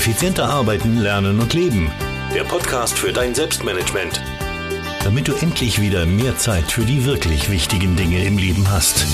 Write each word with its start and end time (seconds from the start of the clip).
Effizienter 0.00 0.48
arbeiten, 0.48 0.96
lernen 0.96 1.40
und 1.40 1.52
leben. 1.52 1.92
Der 2.34 2.44
Podcast 2.44 2.98
für 2.98 3.12
dein 3.12 3.34
Selbstmanagement. 3.34 4.18
Damit 5.04 5.28
du 5.28 5.34
endlich 5.34 5.78
wieder 5.78 6.06
mehr 6.06 6.38
Zeit 6.38 6.72
für 6.72 6.86
die 6.86 7.04
wirklich 7.04 7.50
wichtigen 7.50 7.96
Dinge 7.96 8.24
im 8.24 8.38
Leben 8.38 8.70
hast. 8.70 9.04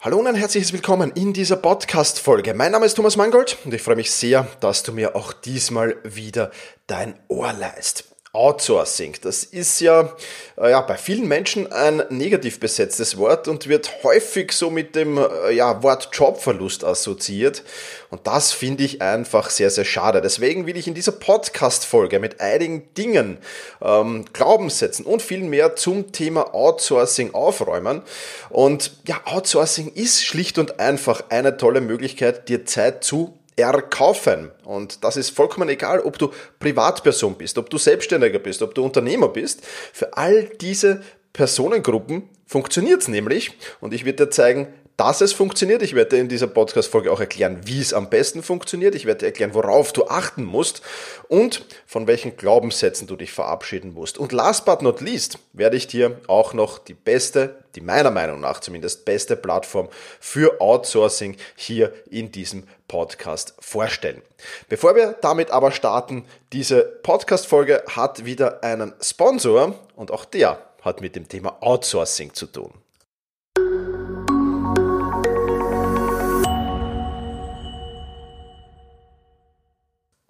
Hallo 0.00 0.18
und 0.18 0.26
ein 0.26 0.34
herzliches 0.34 0.72
Willkommen 0.72 1.12
in 1.12 1.32
dieser 1.32 1.54
Podcast-Folge. 1.54 2.52
Mein 2.54 2.72
Name 2.72 2.86
ist 2.86 2.94
Thomas 2.94 3.16
Mangold 3.16 3.56
und 3.64 3.72
ich 3.72 3.80
freue 3.82 3.94
mich 3.94 4.10
sehr, 4.10 4.48
dass 4.58 4.82
du 4.82 4.90
mir 4.90 5.14
auch 5.14 5.32
diesmal 5.32 5.98
wieder 6.02 6.50
dein 6.88 7.14
Ohr 7.28 7.52
leist. 7.52 8.09
Outsourcing, 8.32 9.16
das 9.22 9.42
ist 9.42 9.80
ja, 9.80 10.14
äh, 10.56 10.70
ja 10.70 10.82
bei 10.82 10.96
vielen 10.96 11.26
Menschen 11.26 11.72
ein 11.72 12.04
negativ 12.10 12.60
besetztes 12.60 13.16
Wort 13.16 13.48
und 13.48 13.66
wird 13.66 14.04
häufig 14.04 14.52
so 14.52 14.70
mit 14.70 14.94
dem 14.94 15.18
äh, 15.18 15.50
ja, 15.50 15.82
Wort 15.82 16.10
Jobverlust 16.12 16.84
assoziiert. 16.84 17.64
Und 18.08 18.28
das 18.28 18.52
finde 18.52 18.84
ich 18.84 19.02
einfach 19.02 19.50
sehr, 19.50 19.70
sehr 19.70 19.84
schade. 19.84 20.20
Deswegen 20.20 20.66
will 20.66 20.76
ich 20.76 20.86
in 20.86 20.94
dieser 20.94 21.10
Podcast-Folge 21.10 22.20
mit 22.20 22.40
einigen 22.40 22.94
Dingen, 22.94 23.38
ähm, 23.82 24.24
Glaubenssätzen 24.32 25.06
und 25.06 25.22
viel 25.22 25.42
mehr 25.42 25.74
zum 25.74 26.12
Thema 26.12 26.54
Outsourcing 26.54 27.34
aufräumen. 27.34 28.02
Und 28.48 28.92
ja, 29.08 29.20
Outsourcing 29.24 29.90
ist 29.92 30.24
schlicht 30.24 30.56
und 30.58 30.78
einfach 30.78 31.24
eine 31.30 31.56
tolle 31.56 31.80
Möglichkeit, 31.80 32.48
dir 32.48 32.64
Zeit 32.64 33.02
zu 33.02 33.39
erkaufen. 33.60 34.50
Und 34.64 35.04
das 35.04 35.16
ist 35.16 35.30
vollkommen 35.30 35.68
egal, 35.68 36.00
ob 36.00 36.18
du 36.18 36.30
Privatperson 36.58 37.34
bist, 37.36 37.58
ob 37.58 37.70
du 37.70 37.78
Selbstständiger 37.78 38.38
bist, 38.38 38.62
ob 38.62 38.74
du 38.74 38.84
Unternehmer 38.84 39.28
bist. 39.28 39.64
Für 39.92 40.16
all 40.16 40.44
diese 40.60 41.02
Personengruppen 41.32 42.28
funktioniert 42.46 43.02
es 43.02 43.08
nämlich. 43.08 43.52
Und 43.80 43.94
ich 43.94 44.04
werde 44.04 44.26
dir 44.26 44.30
zeigen, 44.30 44.68
dass 45.00 45.22
es 45.22 45.32
funktioniert. 45.32 45.80
Ich 45.80 45.94
werde 45.94 46.18
in 46.18 46.28
dieser 46.28 46.46
Podcast-Folge 46.46 47.10
auch 47.10 47.20
erklären, 47.20 47.60
wie 47.64 47.80
es 47.80 47.94
am 47.94 48.10
besten 48.10 48.42
funktioniert. 48.42 48.94
Ich 48.94 49.06
werde 49.06 49.24
erklären, 49.24 49.54
worauf 49.54 49.94
du 49.94 50.08
achten 50.08 50.44
musst 50.44 50.82
und 51.26 51.64
von 51.86 52.06
welchen 52.06 52.36
Glaubenssätzen 52.36 53.06
du 53.06 53.16
dich 53.16 53.32
verabschieden 53.32 53.94
musst. 53.94 54.18
Und 54.18 54.32
last 54.32 54.66
but 54.66 54.82
not 54.82 55.00
least 55.00 55.38
werde 55.54 55.78
ich 55.78 55.86
dir 55.86 56.20
auch 56.26 56.52
noch 56.52 56.78
die 56.78 56.92
beste, 56.92 57.64
die 57.76 57.80
meiner 57.80 58.10
Meinung 58.10 58.40
nach 58.40 58.60
zumindest 58.60 59.06
beste 59.06 59.36
Plattform 59.36 59.88
für 60.20 60.60
Outsourcing 60.60 61.38
hier 61.56 61.94
in 62.10 62.30
diesem 62.30 62.64
Podcast 62.86 63.54
vorstellen. 63.58 64.20
Bevor 64.68 64.96
wir 64.96 65.16
damit 65.22 65.50
aber 65.50 65.72
starten, 65.72 66.26
diese 66.52 66.82
Podcast-Folge 66.82 67.84
hat 67.88 68.26
wieder 68.26 68.62
einen 68.62 68.92
Sponsor 69.00 69.76
und 69.96 70.10
auch 70.10 70.26
der 70.26 70.62
hat 70.82 71.00
mit 71.00 71.16
dem 71.16 71.26
Thema 71.26 71.56
Outsourcing 71.62 72.34
zu 72.34 72.44
tun. 72.44 72.74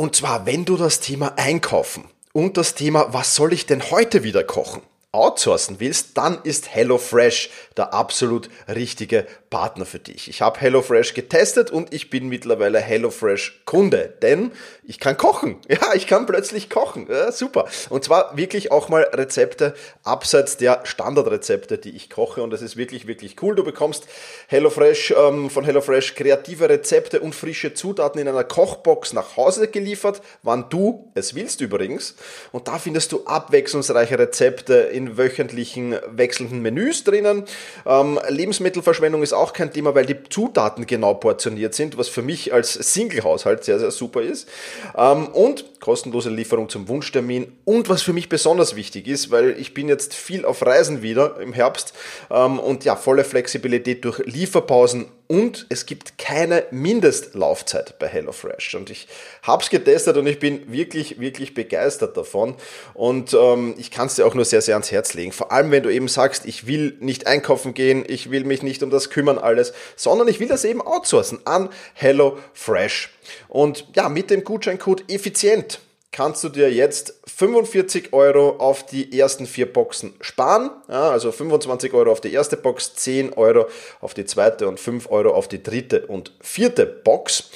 Und 0.01 0.17
zwar, 0.17 0.47
wenn 0.47 0.65
du 0.65 0.79
das 0.79 1.01
Thema 1.01 1.35
Einkaufen 1.37 2.05
und 2.33 2.57
das 2.57 2.75
Thema, 2.75 3.13
was 3.13 3.35
soll 3.35 3.53
ich 3.53 3.67
denn 3.67 3.91
heute 3.91 4.23
wieder 4.23 4.43
kochen, 4.43 4.81
outsourcen 5.13 5.81
willst, 5.81 6.17
dann 6.17 6.39
ist 6.45 6.73
HelloFresh 6.73 7.51
der 7.77 7.93
absolut 7.95 8.49
richtige 8.69 9.27
Partner 9.49 9.85
für 9.85 9.99
dich. 9.99 10.29
Ich 10.29 10.43
habe 10.43 10.61
HelloFresh 10.61 11.15
getestet 11.15 11.73
und 11.73 11.93
ich 11.93 12.11
bin 12.11 12.29
mittlerweile 12.29 12.79
HelloFresh 12.79 13.63
Kunde, 13.65 14.15
denn 14.23 14.53
ich 14.85 15.01
kann 15.01 15.17
kochen. 15.17 15.57
Ja, 15.71 15.95
ich 15.95 16.07
kann 16.07 16.27
plötzlich 16.27 16.69
kochen. 16.69 17.07
Ja, 17.09 17.33
super. 17.33 17.67
Und 17.89 18.05
zwar 18.05 18.37
wirklich 18.37 18.71
auch 18.71 18.89
mal 18.89 19.03
Rezepte 19.03 19.75
abseits 20.03 20.57
der 20.57 20.81
Standardrezepte, 20.85 21.79
die 21.79 21.91
ich 21.91 22.11
koche 22.11 22.43
und 22.43 22.51
das 22.51 22.61
ist 22.61 22.77
wirklich, 22.77 23.07
wirklich 23.07 23.41
cool. 23.41 23.55
Du 23.55 23.65
bekommst 23.65 24.07
HelloFresh 24.49 25.15
ähm, 25.17 25.49
von 25.49 25.65
HelloFresh 25.65 26.17
kreative 26.17 26.69
Rezepte 26.69 27.21
und 27.21 27.35
frische 27.35 27.73
Zutaten 27.73 28.21
in 28.21 28.29
einer 28.29 28.45
Kochbox 28.45 29.13
nach 29.13 29.37
Hause 29.37 29.69
geliefert, 29.69 30.21
wann 30.43 30.69
du 30.69 31.11
es 31.15 31.35
willst 31.35 31.61
übrigens. 31.61 32.15
Und 32.53 32.69
da 32.69 32.79
findest 32.79 33.13
du 33.13 33.25
abwechslungsreiche 33.25 34.19
Rezepte 34.19 35.00
in 35.01 35.17
wöchentlichen 35.17 35.97
wechselnden 36.09 36.61
Menüs 36.61 37.05
drinnen. 37.05 37.45
Ähm, 37.87 38.19
Lebensmittelverschwendung 38.29 39.23
ist 39.23 39.33
auch 39.33 39.53
kein 39.53 39.73
Thema, 39.73 39.95
weil 39.95 40.07
die 40.07 40.17
Zutaten 40.29 40.87
genau 40.87 41.15
portioniert 41.15 41.75
sind, 41.75 41.97
was 41.97 42.09
für 42.09 42.23
mich 42.23 42.53
als 42.53 42.75
Single-Haushalt 42.75 43.65
sehr, 43.65 43.79
sehr 43.79 43.91
super 43.91 44.23
ist. 44.23 44.49
Ähm, 44.97 45.29
und 45.29 45.65
kostenlose 45.81 46.31
Lieferung 46.31 46.69
zum 46.69 46.89
Wunschtermin. 46.89 47.57
Und 47.65 47.89
was 47.89 48.03
für 48.03 48.13
mich 48.13 48.29
besonders 48.29 48.77
wichtig 48.77 49.09
ist, 49.09 49.31
weil 49.31 49.59
ich 49.59 49.75
bin 49.75 49.89
jetzt 49.89 50.15
viel 50.15 50.45
auf 50.45 50.65
Reisen 50.65 51.03
wieder 51.03 51.41
im 51.41 51.53
Herbst 51.53 51.95
ähm, 52.31 52.59
und 52.59 52.85
ja, 52.85 52.97
volle 52.97 53.25
Flexibilität 53.25 54.05
durch 54.05 54.19
Lieferpausen 54.25 55.07
und 55.31 55.67
es 55.69 55.87
gibt 55.87 56.19
keine 56.19 56.65
Mindestlaufzeit 56.73 58.01
bei 58.01 58.09
HelloFresh. 58.09 58.75
Und 58.75 58.91
ich 58.91 59.07
habe 59.45 59.63
es 59.63 59.71
getestet 59.71 60.17
und 60.17 60.27
ich 60.27 60.41
bin 60.41 60.73
wirklich, 60.73 61.21
wirklich 61.21 61.55
begeistert 61.55 62.17
davon. 62.17 62.57
Und 62.95 63.33
ähm, 63.33 63.77
ich 63.79 63.93
kann 63.93 64.09
es 64.09 64.17
dir 64.17 64.27
auch 64.27 64.35
nur 64.35 64.45
sehr, 64.45 64.61
sehr 64.61 64.75
ans 64.75 64.91
Herz 64.91 65.15
legen. 65.15 65.31
Vor 65.31 65.53
allem, 65.53 65.71
wenn 65.71 65.85
du 65.85 65.89
eben 65.89 66.09
sagst, 66.09 66.47
ich 66.47 66.67
will 66.67 66.97
nicht 66.99 67.29
einkaufen 67.29 67.75
gehen, 67.75 68.05
ich 68.09 68.33
will 68.33 68.43
mich 68.43 68.65
nicht 68.65 68.83
um 68.83 68.91
das 68.91 69.09
kümmern 69.09 69.39
alles, 69.39 69.73
sondern 69.95 70.27
ich 70.27 70.41
will 70.41 70.49
das 70.49 70.65
eben 70.65 70.83
outsourcen 70.83 71.39
an 71.45 71.69
HelloFresh. 71.95 73.11
Und 73.47 73.87
ja, 73.95 74.09
mit 74.09 74.31
dem 74.31 74.43
Gutscheincode 74.43 75.05
effizient 75.13 75.70
kannst 76.13 76.43
du 76.43 76.49
dir 76.49 76.73
jetzt 76.73 77.21
45 77.27 78.13
Euro 78.13 78.57
auf 78.57 78.85
die 78.85 79.19
ersten 79.19 79.47
vier 79.47 79.73
Boxen 79.73 80.15
sparen. 80.21 80.71
Ja, 80.89 81.11
also 81.11 81.31
25 81.31 81.93
Euro 81.93 82.11
auf 82.11 82.21
die 82.21 82.33
erste 82.33 82.57
Box, 82.57 82.95
10 82.95 83.35
Euro 83.35 83.67
auf 84.01 84.15
die 84.15 84.25
zweite 84.25 84.67
und 84.69 84.81
5 84.81 85.11
Euro 85.11 85.31
auf 85.31 85.49
die 85.49 85.63
dritte 85.63 86.07
und 86.07 86.33
vierte 86.41 86.87
Box. 86.87 87.51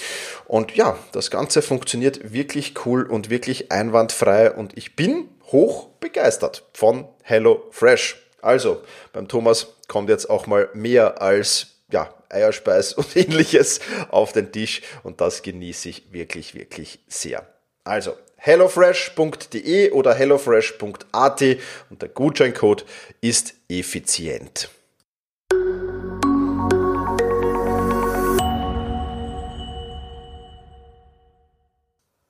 Und 0.47 0.77
ja, 0.77 0.97
das 1.13 1.31
Ganze 1.31 1.63
funktioniert 1.63 2.33
wirklich 2.33 2.75
cool 2.87 3.05
und 3.05 3.31
wirklich 3.31 3.73
einwandfrei 3.73 4.53
und 4.53 4.77
ich 4.77 4.95
bin 4.95 5.29
hoch 5.51 5.89
begeistert 6.01 6.65
von 6.73 7.09
Hello 7.23 7.65
Fresh. 7.71 8.21
Also 8.41 8.83
beim 9.13 9.27
Thomas 9.27 9.75
kommt 9.89 10.11
jetzt 10.11 10.29
auch 10.31 10.47
mal 10.47 10.69
mehr 10.75 11.21
als 11.21 11.69
ja, 11.91 12.13
Eierspeis 12.29 12.93
und 12.93 13.17
ähnliches 13.17 13.81
auf 14.11 14.33
den 14.33 14.53
Tisch 14.53 14.83
und 15.03 15.21
das 15.21 15.43
genieße 15.43 15.89
ich 15.89 16.13
wirklich, 16.13 16.55
wirklich 16.55 17.01
sehr. 17.09 17.47
Also 17.85 18.15
hellofresh.de 18.45 19.91
oder 19.93 20.15
hellofresh.at 20.15 21.43
und 21.89 22.03
der 22.03 22.09
Gutscheincode 22.11 22.85
ist 23.23 23.55
effizient. 23.71 24.69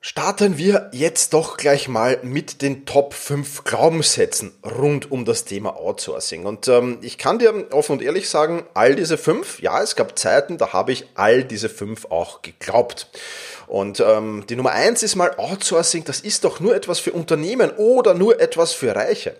Starten 0.01 0.59
wir 0.59 0.91
jetzt 0.93 1.33
doch 1.33 1.57
gleich 1.57 1.89
mal 1.89 2.21
mit 2.23 2.63
den 2.63 2.87
Top 2.87 3.15
5 3.15 3.65
Glaubenssätzen 3.65 4.53
rund 4.65 5.11
um 5.11 5.25
das 5.25 5.45
Thema 5.45 5.77
Outsourcing. 5.77 6.47
Und 6.47 6.69
ähm, 6.69 6.99
ich 7.03 7.19
kann 7.19 7.41
dir 7.41 7.73
offen 7.73 7.93
und 7.93 8.03
ehrlich 8.03 8.29
sagen, 8.29 8.65
all 8.75 8.95
diese 8.95 9.19
fünf, 9.19 9.61
ja, 9.61 9.83
es 9.83 9.97
gab 9.97 10.17
Zeiten, 10.17 10.59
da 10.59 10.73
habe 10.73 10.93
ich 10.93 11.09
all 11.17 11.43
diese 11.43 11.69
fünf 11.69 12.05
auch 12.11 12.43
geglaubt. 12.43 13.09
Und 13.75 13.99
ähm, 13.99 14.45
die 14.49 14.55
Nummer 14.55 14.71
eins 14.71 15.03
ist 15.03 15.17
mal 15.17 15.35
Outsourcing, 15.37 16.05
das 16.05 16.21
ist 16.21 16.45
doch 16.45 16.61
nur 16.61 16.77
etwas 16.77 17.01
für 17.01 17.11
Unternehmen 17.11 17.73
oder 17.73 18.15
nur 18.15 18.41
etwas 18.41 18.73
für 18.73 18.95
Reiche. 18.95 19.35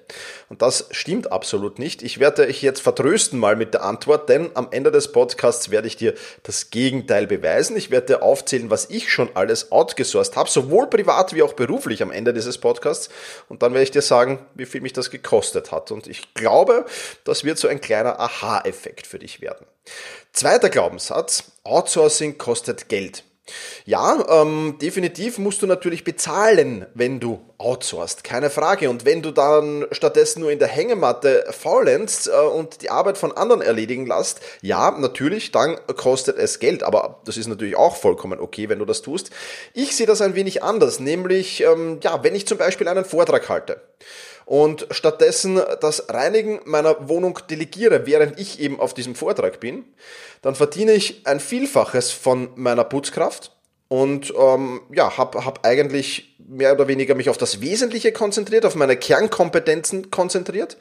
Und 0.49 0.61
das 0.61 0.89
stimmt 0.91 1.31
absolut 1.31 1.79
nicht. 1.79 2.03
Ich 2.03 2.19
werde 2.19 2.49
dich 2.49 2.61
jetzt 2.61 2.81
vertrösten 2.81 3.39
mal 3.39 3.55
mit 3.55 3.75
der 3.75 3.85
Antwort, 3.85 4.29
denn 4.29 4.51
am 4.55 4.67
Ende 4.73 4.91
des 4.91 5.13
Podcasts 5.13 5.71
werde 5.71 5.87
ich 5.87 5.97
dir 5.97 6.15
das 6.43 6.71
Gegenteil 6.71 7.29
beweisen. 7.29 7.77
Ich 7.77 7.93
werde 7.93 8.09
dir 8.09 8.23
aufzählen, 8.25 8.71
was 8.71 8.91
ich 8.91 9.09
schon 9.13 9.29
alles 9.35 9.71
outgesourced 9.71 10.35
habe, 10.35 10.51
sowohl 10.51 10.89
privat 10.89 11.33
wie 11.33 11.45
auch 11.45 11.53
beruflich 11.53 12.03
am 12.03 12.11
Ende 12.11 12.35
dieses 12.35 12.59
Podcasts. 12.59 13.11
Und 13.49 13.63
dann 13.63 13.73
werde 13.73 13.85
ich 13.85 13.93
dir 13.93 14.03
sagen, 14.03 14.45
wie 14.57 14.67
viel 14.67 14.81
mich 14.81 14.95
das 14.95 15.13
gekostet 15.13 15.71
hat. 15.71 15.93
Und 15.93 16.09
ich 16.09 16.35
glaube, 16.35 16.87
das 17.23 17.45
wird 17.45 17.59
so 17.59 17.69
ein 17.69 17.81
kleiner 17.81 18.19
Aha-Effekt 18.19 19.07
für 19.07 19.21
dich 19.21 19.41
werden. 19.41 19.65
Zweiter 20.33 20.71
Glaubenssatz, 20.71 21.53
Outsourcing 21.63 22.37
kostet 22.37 22.89
Geld. 22.89 23.23
Ja, 23.85 24.43
ähm, 24.43 24.79
definitiv 24.81 25.37
musst 25.39 25.61
du 25.61 25.67
natürlich 25.67 26.03
bezahlen, 26.03 26.87
wenn 26.95 27.21
du 27.21 27.41
outsourcest, 27.59 28.25
keine 28.25 28.49
Frage. 28.49 28.89
Und 28.89 29.05
wenn 29.05 29.21
du 29.21 29.33
dann 29.33 29.87
stattdessen 29.93 30.41
nur 30.41 30.51
in 30.51 30.59
der 30.59 30.69
Hängematte 30.69 31.45
faulenzt 31.51 32.29
äh, 32.29 32.33
und 32.33 32.81
die 32.81 32.91
Arbeit 32.91 33.19
von 33.19 33.33
anderen 33.33 33.61
erledigen 33.61 34.07
lässt, 34.07 34.41
ja, 34.63 34.91
natürlich, 34.93 35.53
dann 35.53 35.77
kostet 35.97 36.39
es 36.39 36.59
Geld. 36.59 36.83
Aber 36.83 37.21
das 37.27 37.37
ist 37.37 37.47
natürlich 37.47 37.77
auch 37.77 37.97
vollkommen 37.97 38.41
okay, 38.41 38.71
wenn 38.71 38.79
du 38.79 38.87
das 38.87 39.03
tust. 39.03 39.31
Ich 39.75 39.95
sehe 39.95 40.07
das 40.07 40.23
ein 40.23 40.35
wenig 40.35 40.63
anders, 40.63 40.99
nämlich, 40.99 41.61
ähm, 41.61 42.01
ja, 42.03 42.23
wenn 42.25 42.35
ich 42.35 42.47
zum 42.47 42.57
Beispiel 42.57 42.89
einen 42.89 43.05
Vortrag 43.05 43.49
halte 43.51 43.83
und 44.47 44.87
stattdessen 44.91 45.61
das 45.81 46.09
Reinigen 46.09 46.61
meiner 46.65 47.09
Wohnung 47.09 47.39
delegiere, 47.49 48.07
während 48.07 48.39
ich 48.39 48.61
eben 48.61 48.81
auf 48.81 48.95
diesem 48.95 49.15
Vortrag 49.15 49.61
bin, 49.61 49.85
dann 50.43 50.55
verdiene 50.55 50.93
ich 50.93 51.27
ein 51.27 51.41
Vielfaches 51.41 52.11
von 52.11 52.49
meiner 52.55 52.85
Putzkraft 52.85 53.53
und 53.89 54.33
ähm, 54.39 54.81
ja, 54.93 55.17
habe 55.17 55.45
hab 55.45 55.65
eigentlich 55.67 56.35
mehr 56.47 56.73
oder 56.73 56.89
weniger 56.89 57.15
mich 57.15 57.31
auf 57.31 57.39
das 57.39 57.61
Wesentliche 57.61 58.13
konzentriert, 58.13 58.67
auf 58.67 58.75
meine 58.75 58.97
Kernkompetenzen 58.97 60.11
konzentriert 60.11 60.77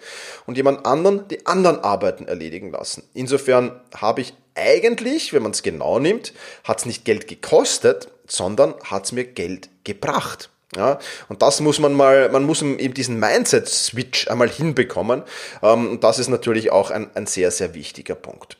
und 0.45 0.57
jemand 0.57 0.86
anderen 0.86 1.27
die 1.27 1.45
anderen 1.45 1.80
Arbeiten 1.80 2.27
erledigen 2.27 2.71
lassen. 2.71 3.04
Insofern 3.13 3.80
habe 3.95 4.21
ich 4.21 4.33
eigentlich, 4.56 5.33
wenn 5.33 5.44
man 5.44 5.51
es 5.51 5.63
genau 5.63 6.00
nimmt, 6.00 6.33
hat 6.63 6.80
es 6.80 6.86
nicht 6.86 7.06
Geld 7.06 7.27
gekostet, 7.27 8.09
sondern 8.27 8.75
hat 8.83 9.06
es 9.06 9.12
mir 9.12 9.25
Geld 9.25 9.69
gebracht. 9.83 10.50
Ja, 10.75 10.99
und 11.29 11.41
das 11.41 11.59
muss 11.61 11.79
man 11.79 11.93
mal, 11.93 12.29
man 12.29 12.43
muss 12.43 12.61
eben 12.61 12.93
diesen 12.93 13.19
Mindset-Switch 13.19 14.27
einmal 14.27 14.49
hinbekommen. 14.49 15.23
Ähm, 15.61 15.91
und 15.91 16.03
das 16.03 16.19
ist 16.19 16.29
natürlich 16.29 16.71
auch 16.71 16.91
ein, 16.91 17.09
ein 17.15 17.27
sehr, 17.27 17.51
sehr 17.51 17.73
wichtiger 17.73 18.15
Punkt. 18.15 18.57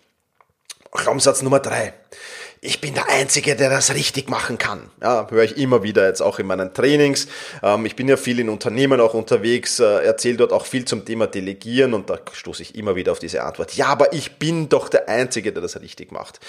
Glaubenssatz 0.92 1.42
Nummer 1.42 1.60
drei 1.60 1.94
ich 2.64 2.80
bin 2.80 2.94
der 2.94 3.10
Einzige, 3.10 3.56
der 3.56 3.70
das 3.70 3.94
richtig 3.94 4.30
machen 4.30 4.58
kann. 4.58 4.90
Ja, 5.02 5.28
höre 5.30 5.44
ich 5.44 5.58
immer 5.58 5.84
wieder 5.84 6.08
jetzt 6.08 6.22
auch 6.22 6.40
in 6.40 6.48
meinen 6.48 6.74
Trainings. 6.74 7.28
Ähm, 7.62 7.86
ich 7.86 7.96
bin 7.96 8.08
ja 8.08 8.16
viel 8.16 8.40
in 8.40 8.50
Unternehmen 8.50 9.02
auch 9.02 9.14
unterwegs, 9.14 9.80
äh, 9.80 10.06
erzähle 10.06 10.38
dort 10.38 10.54
auch 10.54 10.66
viel 10.66 10.86
zum 10.86 11.04
Thema 11.04 11.28
Delegieren 11.28 11.94
und 11.94 12.10
da 12.10 12.20
stoße 12.32 12.62
ich 12.62 12.76
immer 12.76 12.96
wieder 12.96 13.12
auf 13.12 13.20
diese 13.20 13.44
Antwort. 13.44 13.74
Ja, 13.76 13.88
aber 13.88 14.14
ich 14.14 14.38
bin 14.38 14.70
doch 14.70 14.88
der 14.88 15.10
Einzige, 15.10 15.52
der 15.52 15.62
das 15.62 15.80
richtig 15.82 16.12
macht. 16.12 16.40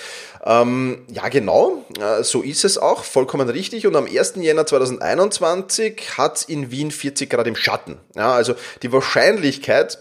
Ähm, 0.44 1.05
ja, 1.08 1.28
genau, 1.28 1.84
äh, 2.00 2.22
so 2.22 2.43
ist 2.43 2.64
es 2.64 2.78
auch, 2.78 3.02
vollkommen 3.02 3.49
richtig. 3.49 3.87
Und 3.87 3.96
am 3.96 4.06
1. 4.06 4.34
Jänner 4.37 4.66
2021 4.66 6.16
hat 6.16 6.44
in 6.49 6.70
Wien 6.70 6.93
40 6.93 7.28
Grad 7.28 7.46
im 7.49 7.56
Schatten. 7.56 7.99
Ja, 8.14 8.32
also 8.32 8.55
die 8.82 8.93
Wahrscheinlichkeit, 8.93 9.99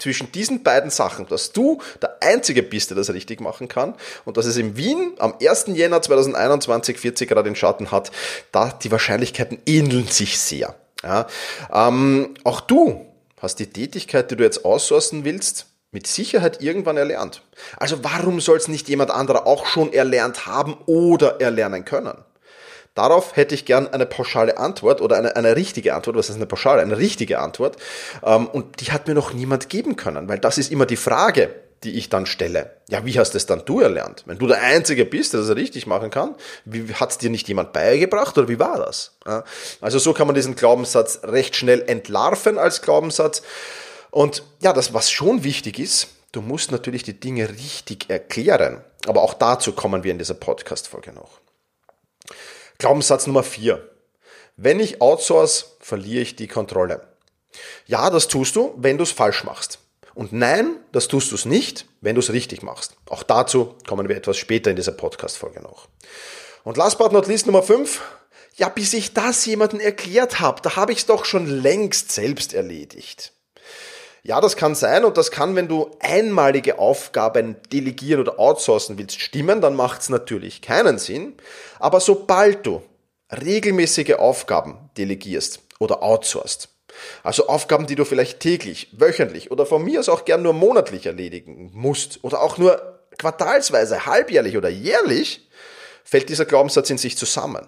zwischen 0.00 0.32
diesen 0.32 0.62
beiden 0.62 0.90
Sachen, 0.90 1.26
dass 1.28 1.52
du 1.52 1.80
der 2.02 2.22
Einzige 2.22 2.62
bist, 2.62 2.90
der 2.90 2.96
das 2.96 3.12
richtig 3.12 3.40
machen 3.40 3.68
kann 3.68 3.94
und 4.24 4.36
dass 4.36 4.46
es 4.46 4.56
in 4.56 4.76
Wien 4.76 5.12
am 5.18 5.34
1. 5.40 5.66
Jänner 5.68 6.02
2021 6.02 6.98
40 6.98 7.30
Grad 7.30 7.46
in 7.46 7.54
Schatten 7.54 7.92
hat, 7.92 8.10
da 8.50 8.70
die 8.70 8.90
Wahrscheinlichkeiten 8.90 9.58
ähneln 9.66 10.08
sich 10.08 10.38
sehr. 10.38 10.74
Ja, 11.02 11.26
ähm, 11.72 12.34
auch 12.44 12.60
du 12.60 13.06
hast 13.40 13.58
die 13.58 13.70
Tätigkeit, 13.70 14.30
die 14.30 14.36
du 14.36 14.44
jetzt 14.44 14.64
aussourcen 14.64 15.24
willst, 15.24 15.66
mit 15.92 16.06
Sicherheit 16.06 16.62
irgendwann 16.62 16.96
erlernt. 16.96 17.42
Also 17.76 18.04
warum 18.04 18.40
soll 18.40 18.58
es 18.58 18.68
nicht 18.68 18.88
jemand 18.88 19.10
anderer 19.10 19.46
auch 19.46 19.66
schon 19.66 19.92
erlernt 19.92 20.46
haben 20.46 20.76
oder 20.86 21.40
erlernen 21.40 21.84
können? 21.84 22.16
Darauf 23.00 23.34
hätte 23.34 23.54
ich 23.54 23.64
gern 23.64 23.88
eine 23.88 24.04
pauschale 24.04 24.58
Antwort 24.58 25.00
oder 25.00 25.16
eine, 25.16 25.34
eine 25.34 25.56
richtige 25.56 25.94
Antwort. 25.94 26.16
Was 26.16 26.28
ist 26.28 26.36
eine 26.36 26.44
pauschale? 26.44 26.82
Eine 26.82 26.98
richtige 26.98 27.38
Antwort. 27.38 27.78
Ähm, 28.22 28.46
und 28.46 28.82
die 28.82 28.92
hat 28.92 29.08
mir 29.08 29.14
noch 29.14 29.32
niemand 29.32 29.70
geben 29.70 29.96
können, 29.96 30.28
weil 30.28 30.38
das 30.38 30.58
ist 30.58 30.70
immer 30.70 30.84
die 30.84 30.96
Frage, 30.96 31.48
die 31.82 31.92
ich 31.92 32.10
dann 32.10 32.26
stelle. 32.26 32.72
Ja, 32.90 33.06
wie 33.06 33.18
hast 33.18 33.34
es 33.34 33.46
dann 33.46 33.64
du 33.64 33.80
erlernt? 33.80 34.24
Wenn 34.26 34.36
du 34.36 34.46
der 34.46 34.60
Einzige 34.60 35.06
bist, 35.06 35.32
der 35.32 35.40
das 35.40 35.56
richtig 35.56 35.86
machen 35.86 36.10
kann, 36.10 36.34
hat 36.92 37.12
es 37.12 37.16
dir 37.16 37.30
nicht 37.30 37.48
jemand 37.48 37.72
beigebracht 37.72 38.36
oder 38.36 38.48
wie 38.48 38.58
war 38.58 38.76
das? 38.76 39.12
Also 39.80 39.98
so 39.98 40.12
kann 40.12 40.26
man 40.26 40.36
diesen 40.36 40.54
Glaubenssatz 40.54 41.20
recht 41.22 41.56
schnell 41.56 41.80
entlarven 41.86 42.58
als 42.58 42.82
Glaubenssatz. 42.82 43.40
Und 44.10 44.42
ja, 44.60 44.74
das, 44.74 44.92
was 44.92 45.10
schon 45.10 45.42
wichtig 45.42 45.78
ist, 45.78 46.08
du 46.32 46.42
musst 46.42 46.70
natürlich 46.70 47.02
die 47.02 47.18
Dinge 47.18 47.48
richtig 47.48 48.10
erklären. 48.10 48.84
Aber 49.06 49.22
auch 49.22 49.32
dazu 49.32 49.72
kommen 49.72 50.04
wir 50.04 50.10
in 50.10 50.18
dieser 50.18 50.34
Podcast-Folge 50.34 51.14
noch. 51.14 51.40
Glaubenssatz 52.80 53.26
Nummer 53.26 53.42
4. 53.42 53.86
Wenn 54.56 54.80
ich 54.80 55.02
outsource, 55.02 55.76
verliere 55.80 56.22
ich 56.22 56.34
die 56.34 56.48
Kontrolle. 56.48 57.06
Ja, 57.86 58.08
das 58.08 58.26
tust 58.26 58.56
du, 58.56 58.74
wenn 58.78 58.96
du 58.96 59.02
es 59.04 59.12
falsch 59.12 59.44
machst. 59.44 59.80
Und 60.14 60.32
nein, 60.32 60.76
das 60.90 61.06
tust 61.06 61.30
du 61.30 61.34
es 61.34 61.44
nicht, 61.44 61.84
wenn 62.00 62.14
du 62.14 62.20
es 62.20 62.32
richtig 62.32 62.62
machst. 62.62 62.96
Auch 63.10 63.22
dazu 63.22 63.74
kommen 63.86 64.08
wir 64.08 64.16
etwas 64.16 64.38
später 64.38 64.70
in 64.70 64.76
dieser 64.76 64.92
Podcast-Folge 64.92 65.60
noch. 65.60 65.88
Und 66.64 66.78
last 66.78 66.96
but 66.96 67.12
not 67.12 67.26
least 67.26 67.44
Nummer 67.44 67.62
5. 67.62 68.00
Ja, 68.56 68.70
bis 68.70 68.94
ich 68.94 69.12
das 69.12 69.44
jemandem 69.44 69.80
erklärt 69.80 70.40
habe, 70.40 70.62
da 70.62 70.76
habe 70.76 70.92
ich 70.92 71.00
es 71.00 71.06
doch 71.06 71.26
schon 71.26 71.46
längst 71.46 72.12
selbst 72.12 72.54
erledigt. 72.54 73.34
Ja, 74.22 74.40
das 74.40 74.56
kann 74.56 74.74
sein 74.74 75.04
und 75.04 75.16
das 75.16 75.30
kann, 75.30 75.56
wenn 75.56 75.68
du 75.68 75.90
einmalige 76.00 76.78
Aufgaben 76.78 77.56
delegieren 77.72 78.20
oder 78.20 78.38
outsourcen 78.38 78.98
willst, 78.98 79.20
stimmen, 79.20 79.60
dann 79.60 79.74
macht 79.74 80.02
es 80.02 80.08
natürlich 80.10 80.60
keinen 80.60 80.98
Sinn. 80.98 81.34
Aber 81.78 82.00
sobald 82.00 82.66
du 82.66 82.82
regelmäßige 83.30 84.14
Aufgaben 84.14 84.90
delegierst 84.98 85.60
oder 85.78 86.02
outsourcest, 86.02 86.68
also 87.22 87.46
Aufgaben, 87.46 87.86
die 87.86 87.94
du 87.94 88.04
vielleicht 88.04 88.40
täglich, 88.40 88.88
wöchentlich 88.92 89.50
oder 89.50 89.64
von 89.64 89.82
mir 89.82 90.00
aus 90.00 90.08
auch 90.08 90.24
gern 90.24 90.42
nur 90.42 90.52
monatlich 90.52 91.06
erledigen 91.06 91.70
musst 91.72 92.22
oder 92.22 92.42
auch 92.42 92.58
nur 92.58 93.00
quartalsweise, 93.16 94.06
halbjährlich 94.06 94.56
oder 94.56 94.68
jährlich, 94.68 95.48
fällt 96.04 96.28
dieser 96.28 96.44
Glaubenssatz 96.44 96.90
in 96.90 96.98
sich 96.98 97.16
zusammen. 97.16 97.66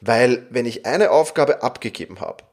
Weil 0.00 0.46
wenn 0.50 0.64
ich 0.64 0.86
eine 0.86 1.10
Aufgabe 1.10 1.62
abgegeben 1.62 2.20
habe 2.20 2.44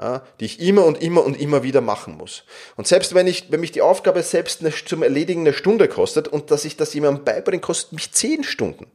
ja, 0.00 0.22
die 0.38 0.44
ich 0.44 0.60
immer 0.60 0.84
und 0.84 1.02
immer 1.02 1.24
und 1.24 1.40
immer 1.40 1.62
wieder 1.64 1.80
machen 1.80 2.16
muss. 2.16 2.44
Und 2.76 2.86
selbst 2.86 3.14
wenn 3.14 3.26
ich, 3.26 3.50
wenn 3.50 3.60
mich 3.60 3.72
die 3.72 3.82
Aufgabe 3.82 4.22
selbst 4.22 4.60
eine, 4.60 4.72
zum 4.72 5.02
Erledigen 5.02 5.40
eine 5.40 5.52
Stunde 5.52 5.88
kostet 5.88 6.28
und 6.28 6.50
dass 6.50 6.64
ich 6.64 6.76
das 6.76 6.94
jemandem 6.94 7.24
beibringe, 7.24 7.60
kostet 7.60 7.92
mich 7.92 8.12
zehn 8.12 8.44
Stunden. 8.44 8.86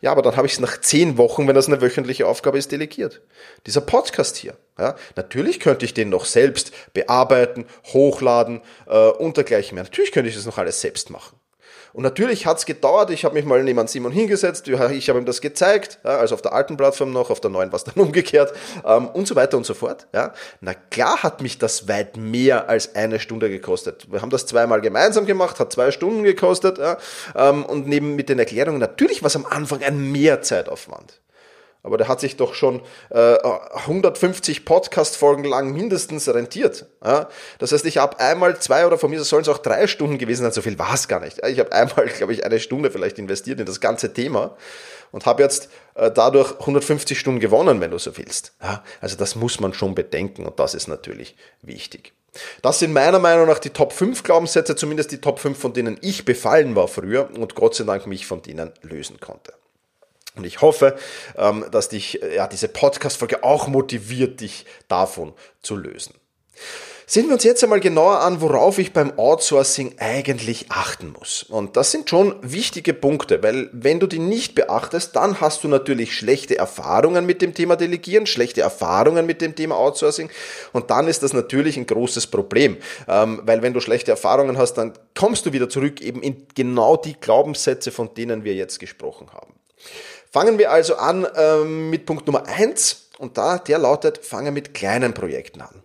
Ja, 0.00 0.12
aber 0.12 0.22
dann 0.22 0.36
habe 0.36 0.46
ich 0.46 0.54
es 0.54 0.60
nach 0.60 0.80
zehn 0.80 1.18
Wochen, 1.18 1.46
wenn 1.46 1.54
das 1.54 1.66
eine 1.66 1.82
wöchentliche 1.82 2.26
Aufgabe 2.26 2.56
ist, 2.56 2.72
delegiert. 2.72 3.20
Dieser 3.66 3.82
Podcast 3.82 4.36
hier. 4.36 4.56
Ja, 4.78 4.96
natürlich 5.14 5.60
könnte 5.60 5.84
ich 5.84 5.94
den 5.94 6.08
noch 6.08 6.24
selbst 6.24 6.72
bearbeiten, 6.94 7.66
hochladen 7.92 8.62
äh, 8.86 9.08
und 9.08 9.36
dergleichen 9.36 9.74
mehr. 9.74 9.84
Natürlich 9.84 10.12
könnte 10.12 10.30
ich 10.30 10.36
das 10.36 10.46
noch 10.46 10.58
alles 10.58 10.80
selbst 10.80 11.10
machen. 11.10 11.38
Und 11.96 12.02
natürlich 12.02 12.44
hat's 12.44 12.66
gedauert. 12.66 13.08
Ich 13.08 13.24
habe 13.24 13.34
mich 13.34 13.46
mal 13.46 13.64
neben 13.64 13.86
Simon 13.86 14.12
hingesetzt, 14.12 14.68
ich 14.68 15.08
habe 15.08 15.18
ihm 15.18 15.24
das 15.24 15.40
gezeigt, 15.40 15.98
ja, 16.04 16.18
also 16.18 16.34
auf 16.34 16.42
der 16.42 16.52
alten 16.52 16.76
Plattform 16.76 17.10
noch, 17.10 17.30
auf 17.30 17.40
der 17.40 17.48
neuen 17.48 17.72
war 17.72 17.78
es 17.78 17.84
dann 17.84 17.94
umgekehrt 18.04 18.52
ähm, 18.84 19.08
und 19.08 19.26
so 19.26 19.34
weiter 19.34 19.56
und 19.56 19.64
so 19.64 19.72
fort. 19.72 20.06
Ja. 20.12 20.34
Na 20.60 20.74
klar 20.74 21.22
hat 21.22 21.40
mich 21.40 21.56
das 21.56 21.88
weit 21.88 22.18
mehr 22.18 22.68
als 22.68 22.94
eine 22.96 23.18
Stunde 23.18 23.48
gekostet. 23.48 24.12
Wir 24.12 24.20
haben 24.20 24.28
das 24.28 24.44
zweimal 24.44 24.82
gemeinsam 24.82 25.24
gemacht, 25.24 25.58
hat 25.58 25.72
zwei 25.72 25.90
Stunden 25.90 26.22
gekostet 26.22 26.76
ja, 26.76 26.98
ähm, 27.34 27.64
und 27.64 27.88
neben 27.88 28.14
mit 28.14 28.28
den 28.28 28.38
Erklärungen, 28.38 28.78
natürlich 28.78 29.22
war 29.22 29.28
es 29.28 29.36
am 29.36 29.46
Anfang 29.46 29.82
ein 29.82 30.12
Mehrzeitaufwand 30.12 31.22
aber 31.86 31.98
der 31.98 32.08
hat 32.08 32.18
sich 32.18 32.36
doch 32.36 32.52
schon 32.54 32.82
äh, 33.10 33.38
150 33.38 34.64
Podcast-Folgen 34.64 35.44
lang 35.44 35.72
mindestens 35.72 36.28
rentiert. 36.28 36.86
Ja? 37.02 37.28
Das 37.60 37.70
heißt, 37.70 37.86
ich 37.86 37.98
habe 37.98 38.18
einmal 38.18 38.58
zwei 38.58 38.86
oder 38.86 38.98
von 38.98 39.08
mir 39.08 39.22
sollen 39.22 39.42
es 39.42 39.48
auch 39.48 39.58
drei 39.58 39.86
Stunden 39.86 40.18
gewesen 40.18 40.42
sein, 40.42 40.50
so 40.50 40.62
viel 40.62 40.80
war 40.80 40.94
es 40.94 41.06
gar 41.06 41.20
nicht. 41.20 41.46
Ich 41.46 41.60
habe 41.60 41.70
einmal, 41.70 42.06
glaube 42.18 42.32
ich, 42.32 42.44
eine 42.44 42.58
Stunde 42.58 42.90
vielleicht 42.90 43.20
investiert 43.20 43.60
in 43.60 43.66
das 43.66 43.80
ganze 43.80 44.12
Thema 44.12 44.56
und 45.12 45.26
habe 45.26 45.44
jetzt 45.44 45.68
äh, 45.94 46.10
dadurch 46.10 46.58
150 46.58 47.16
Stunden 47.16 47.38
gewonnen, 47.38 47.80
wenn 47.80 47.92
du 47.92 47.98
so 47.98 48.16
willst. 48.18 48.54
Ja? 48.60 48.82
Also 49.00 49.16
das 49.16 49.36
muss 49.36 49.60
man 49.60 49.72
schon 49.72 49.94
bedenken 49.94 50.44
und 50.44 50.58
das 50.58 50.74
ist 50.74 50.88
natürlich 50.88 51.36
wichtig. 51.62 52.14
Das 52.62 52.80
sind 52.80 52.92
meiner 52.92 53.20
Meinung 53.20 53.46
nach 53.46 53.60
die 53.60 53.70
Top 53.70 53.92
5 53.92 54.24
Glaubenssätze, 54.24 54.74
zumindest 54.74 55.12
die 55.12 55.20
Top 55.20 55.38
5, 55.38 55.56
von 55.56 55.72
denen 55.72 55.98
ich 56.00 56.24
befallen 56.24 56.74
war 56.74 56.88
früher 56.88 57.30
und 57.32 57.54
Gott 57.54 57.76
sei 57.76 57.84
Dank 57.84 58.08
mich 58.08 58.26
von 58.26 58.42
denen 58.42 58.72
lösen 58.82 59.20
konnte. 59.20 59.54
Und 60.36 60.44
ich 60.44 60.60
hoffe, 60.60 60.96
ähm, 61.36 61.64
dass 61.70 61.88
dich 61.88 62.20
ja, 62.34 62.46
diese 62.46 62.68
Podcast-Folge 62.68 63.42
auch 63.42 63.66
motiviert, 63.68 64.40
dich 64.40 64.66
davon 64.88 65.32
zu 65.62 65.76
lösen. 65.76 66.14
Sehen 67.08 67.28
wir 67.28 67.34
uns 67.34 67.44
jetzt 67.44 67.62
einmal 67.62 67.78
genauer 67.78 68.18
an, 68.18 68.40
worauf 68.40 68.80
ich 68.80 68.92
beim 68.92 69.16
Outsourcing 69.16 69.94
eigentlich 70.00 70.66
achten 70.70 71.14
muss. 71.16 71.44
Und 71.44 71.76
das 71.76 71.92
sind 71.92 72.10
schon 72.10 72.34
wichtige 72.42 72.94
Punkte, 72.94 73.44
weil 73.44 73.70
wenn 73.72 74.00
du 74.00 74.08
die 74.08 74.18
nicht 74.18 74.56
beachtest, 74.56 75.14
dann 75.14 75.40
hast 75.40 75.62
du 75.62 75.68
natürlich 75.68 76.16
schlechte 76.16 76.58
Erfahrungen 76.58 77.24
mit 77.24 77.42
dem 77.42 77.54
Thema 77.54 77.76
Delegieren, 77.76 78.26
schlechte 78.26 78.62
Erfahrungen 78.62 79.24
mit 79.24 79.40
dem 79.40 79.54
Thema 79.54 79.76
Outsourcing 79.76 80.30
und 80.72 80.90
dann 80.90 81.06
ist 81.06 81.22
das 81.22 81.32
natürlich 81.32 81.76
ein 81.76 81.86
großes 81.86 82.26
Problem, 82.26 82.76
ähm, 83.06 83.40
weil 83.44 83.62
wenn 83.62 83.72
du 83.72 83.78
schlechte 83.78 84.10
Erfahrungen 84.10 84.58
hast, 84.58 84.74
dann 84.74 84.92
kommst 85.14 85.46
du 85.46 85.52
wieder 85.52 85.68
zurück 85.68 86.00
eben 86.00 86.24
in 86.24 86.48
genau 86.56 86.96
die 86.96 87.14
Glaubenssätze, 87.14 87.92
von 87.92 88.14
denen 88.14 88.42
wir 88.42 88.54
jetzt 88.54 88.80
gesprochen 88.80 89.28
haben. 89.32 89.54
Fangen 90.30 90.58
wir 90.58 90.70
also 90.70 90.96
an 90.96 91.26
ähm, 91.36 91.90
mit 91.90 92.06
Punkt 92.06 92.26
Nummer 92.26 92.46
eins 92.46 93.10
und 93.18 93.38
da, 93.38 93.58
der 93.58 93.78
lautet, 93.78 94.24
fange 94.24 94.50
mit 94.50 94.74
kleinen 94.74 95.14
Projekten 95.14 95.60
an. 95.60 95.82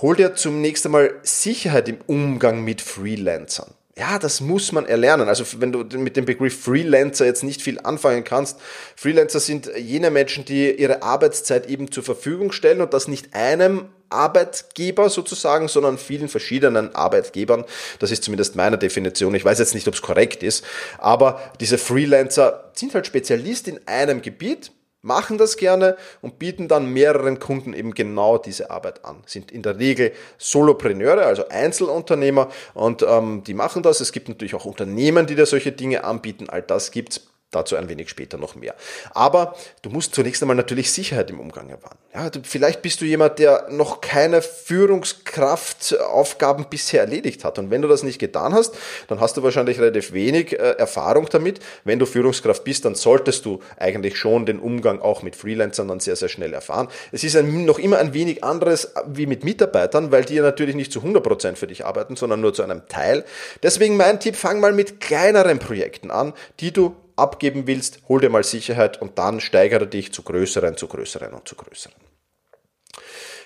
Hol 0.00 0.16
dir 0.16 0.34
zunächst 0.34 0.84
einmal 0.84 1.14
Sicherheit 1.22 1.88
im 1.88 1.98
Umgang 2.06 2.62
mit 2.64 2.80
Freelancern. 2.80 3.75
Ja, 3.98 4.18
das 4.18 4.42
muss 4.42 4.72
man 4.72 4.84
erlernen. 4.84 5.26
Also 5.26 5.44
wenn 5.58 5.72
du 5.72 5.82
mit 5.98 6.18
dem 6.18 6.26
Begriff 6.26 6.60
Freelancer 6.60 7.24
jetzt 7.24 7.42
nicht 7.42 7.62
viel 7.62 7.80
anfangen 7.80 8.24
kannst, 8.24 8.58
Freelancer 8.94 9.40
sind 9.40 9.70
jene 9.74 10.10
Menschen, 10.10 10.44
die 10.44 10.70
ihre 10.70 11.02
Arbeitszeit 11.02 11.66
eben 11.70 11.90
zur 11.90 12.02
Verfügung 12.02 12.52
stellen 12.52 12.82
und 12.82 12.92
das 12.92 13.08
nicht 13.08 13.34
einem 13.34 13.86
Arbeitgeber 14.10 15.08
sozusagen, 15.08 15.68
sondern 15.68 15.96
vielen 15.96 16.28
verschiedenen 16.28 16.94
Arbeitgebern. 16.94 17.64
Das 17.98 18.10
ist 18.10 18.22
zumindest 18.22 18.54
meine 18.54 18.76
Definition. 18.76 19.34
Ich 19.34 19.46
weiß 19.46 19.58
jetzt 19.58 19.74
nicht, 19.74 19.88
ob 19.88 19.94
es 19.94 20.02
korrekt 20.02 20.42
ist, 20.42 20.62
aber 20.98 21.40
diese 21.60 21.78
Freelancer 21.78 22.70
sind 22.74 22.92
halt 22.94 23.06
Spezialist 23.06 23.66
in 23.66 23.80
einem 23.86 24.20
Gebiet, 24.20 24.72
machen 25.06 25.38
das 25.38 25.56
gerne 25.56 25.96
und 26.20 26.38
bieten 26.38 26.68
dann 26.68 26.92
mehreren 26.92 27.38
Kunden 27.38 27.72
eben 27.72 27.94
genau 27.94 28.38
diese 28.38 28.70
Arbeit 28.70 29.04
an. 29.04 29.22
Sind 29.26 29.52
in 29.52 29.62
der 29.62 29.78
Regel 29.78 30.12
Solopreneure, 30.36 31.24
also 31.24 31.48
Einzelunternehmer 31.48 32.48
und 32.74 33.02
ähm, 33.08 33.42
die 33.46 33.54
machen 33.54 33.82
das. 33.82 34.00
Es 34.00 34.12
gibt 34.12 34.28
natürlich 34.28 34.54
auch 34.54 34.64
Unternehmen, 34.64 35.26
die 35.26 35.36
da 35.36 35.46
solche 35.46 35.72
Dinge 35.72 36.04
anbieten. 36.04 36.50
All 36.50 36.62
das 36.62 36.90
gibt's. 36.90 37.28
Dazu 37.52 37.76
ein 37.76 37.88
wenig 37.88 38.08
später 38.08 38.38
noch 38.38 38.56
mehr. 38.56 38.74
Aber 39.14 39.54
du 39.82 39.88
musst 39.88 40.16
zunächst 40.16 40.42
einmal 40.42 40.56
natürlich 40.56 40.90
Sicherheit 40.90 41.30
im 41.30 41.38
Umgang 41.38 41.70
erwarten. 41.70 41.98
Ja, 42.12 42.28
du, 42.28 42.40
vielleicht 42.42 42.82
bist 42.82 43.00
du 43.00 43.04
jemand, 43.04 43.38
der 43.38 43.68
noch 43.70 44.00
keine 44.00 44.42
Führungskraftaufgaben 44.42 46.66
bisher 46.68 47.02
erledigt 47.02 47.44
hat. 47.44 47.60
Und 47.60 47.70
wenn 47.70 47.82
du 47.82 47.88
das 47.88 48.02
nicht 48.02 48.18
getan 48.18 48.52
hast, 48.52 48.74
dann 49.06 49.20
hast 49.20 49.36
du 49.36 49.44
wahrscheinlich 49.44 49.78
relativ 49.78 50.12
wenig 50.12 50.54
äh, 50.54 50.72
Erfahrung 50.72 51.28
damit. 51.30 51.60
Wenn 51.84 52.00
du 52.00 52.06
Führungskraft 52.06 52.64
bist, 52.64 52.84
dann 52.84 52.96
solltest 52.96 53.44
du 53.44 53.60
eigentlich 53.76 54.16
schon 54.16 54.44
den 54.44 54.58
Umgang 54.58 55.00
auch 55.00 55.22
mit 55.22 55.36
Freelancern 55.36 55.86
dann 55.86 56.00
sehr, 56.00 56.16
sehr 56.16 56.28
schnell 56.28 56.52
erfahren. 56.52 56.88
Es 57.12 57.22
ist 57.22 57.36
ein, 57.36 57.64
noch 57.64 57.78
immer 57.78 57.98
ein 57.98 58.12
wenig 58.12 58.42
anderes 58.42 58.92
wie 59.06 59.26
mit 59.26 59.44
Mitarbeitern, 59.44 60.10
weil 60.10 60.24
die 60.24 60.34
ja 60.34 60.42
natürlich 60.42 60.74
nicht 60.74 60.90
zu 60.90 60.98
100% 60.98 61.54
für 61.54 61.68
dich 61.68 61.84
arbeiten, 61.84 62.16
sondern 62.16 62.40
nur 62.40 62.54
zu 62.54 62.64
einem 62.64 62.88
Teil. 62.88 63.24
Deswegen 63.62 63.96
mein 63.96 64.18
Tipp, 64.18 64.34
fang 64.34 64.58
mal 64.58 64.72
mit 64.72 64.98
kleineren 64.98 65.60
Projekten 65.60 66.10
an, 66.10 66.32
die 66.58 66.72
du 66.72 66.96
abgeben 67.16 67.66
willst, 67.66 68.00
hol 68.08 68.20
dir 68.20 68.30
mal 68.30 68.44
Sicherheit 68.44 69.00
und 69.00 69.18
dann 69.18 69.40
steigere 69.40 69.86
dich 69.86 70.12
zu 70.12 70.22
größeren, 70.22 70.76
zu 70.76 70.86
größeren 70.86 71.32
und 71.32 71.48
zu 71.48 71.54
größeren. 71.54 71.96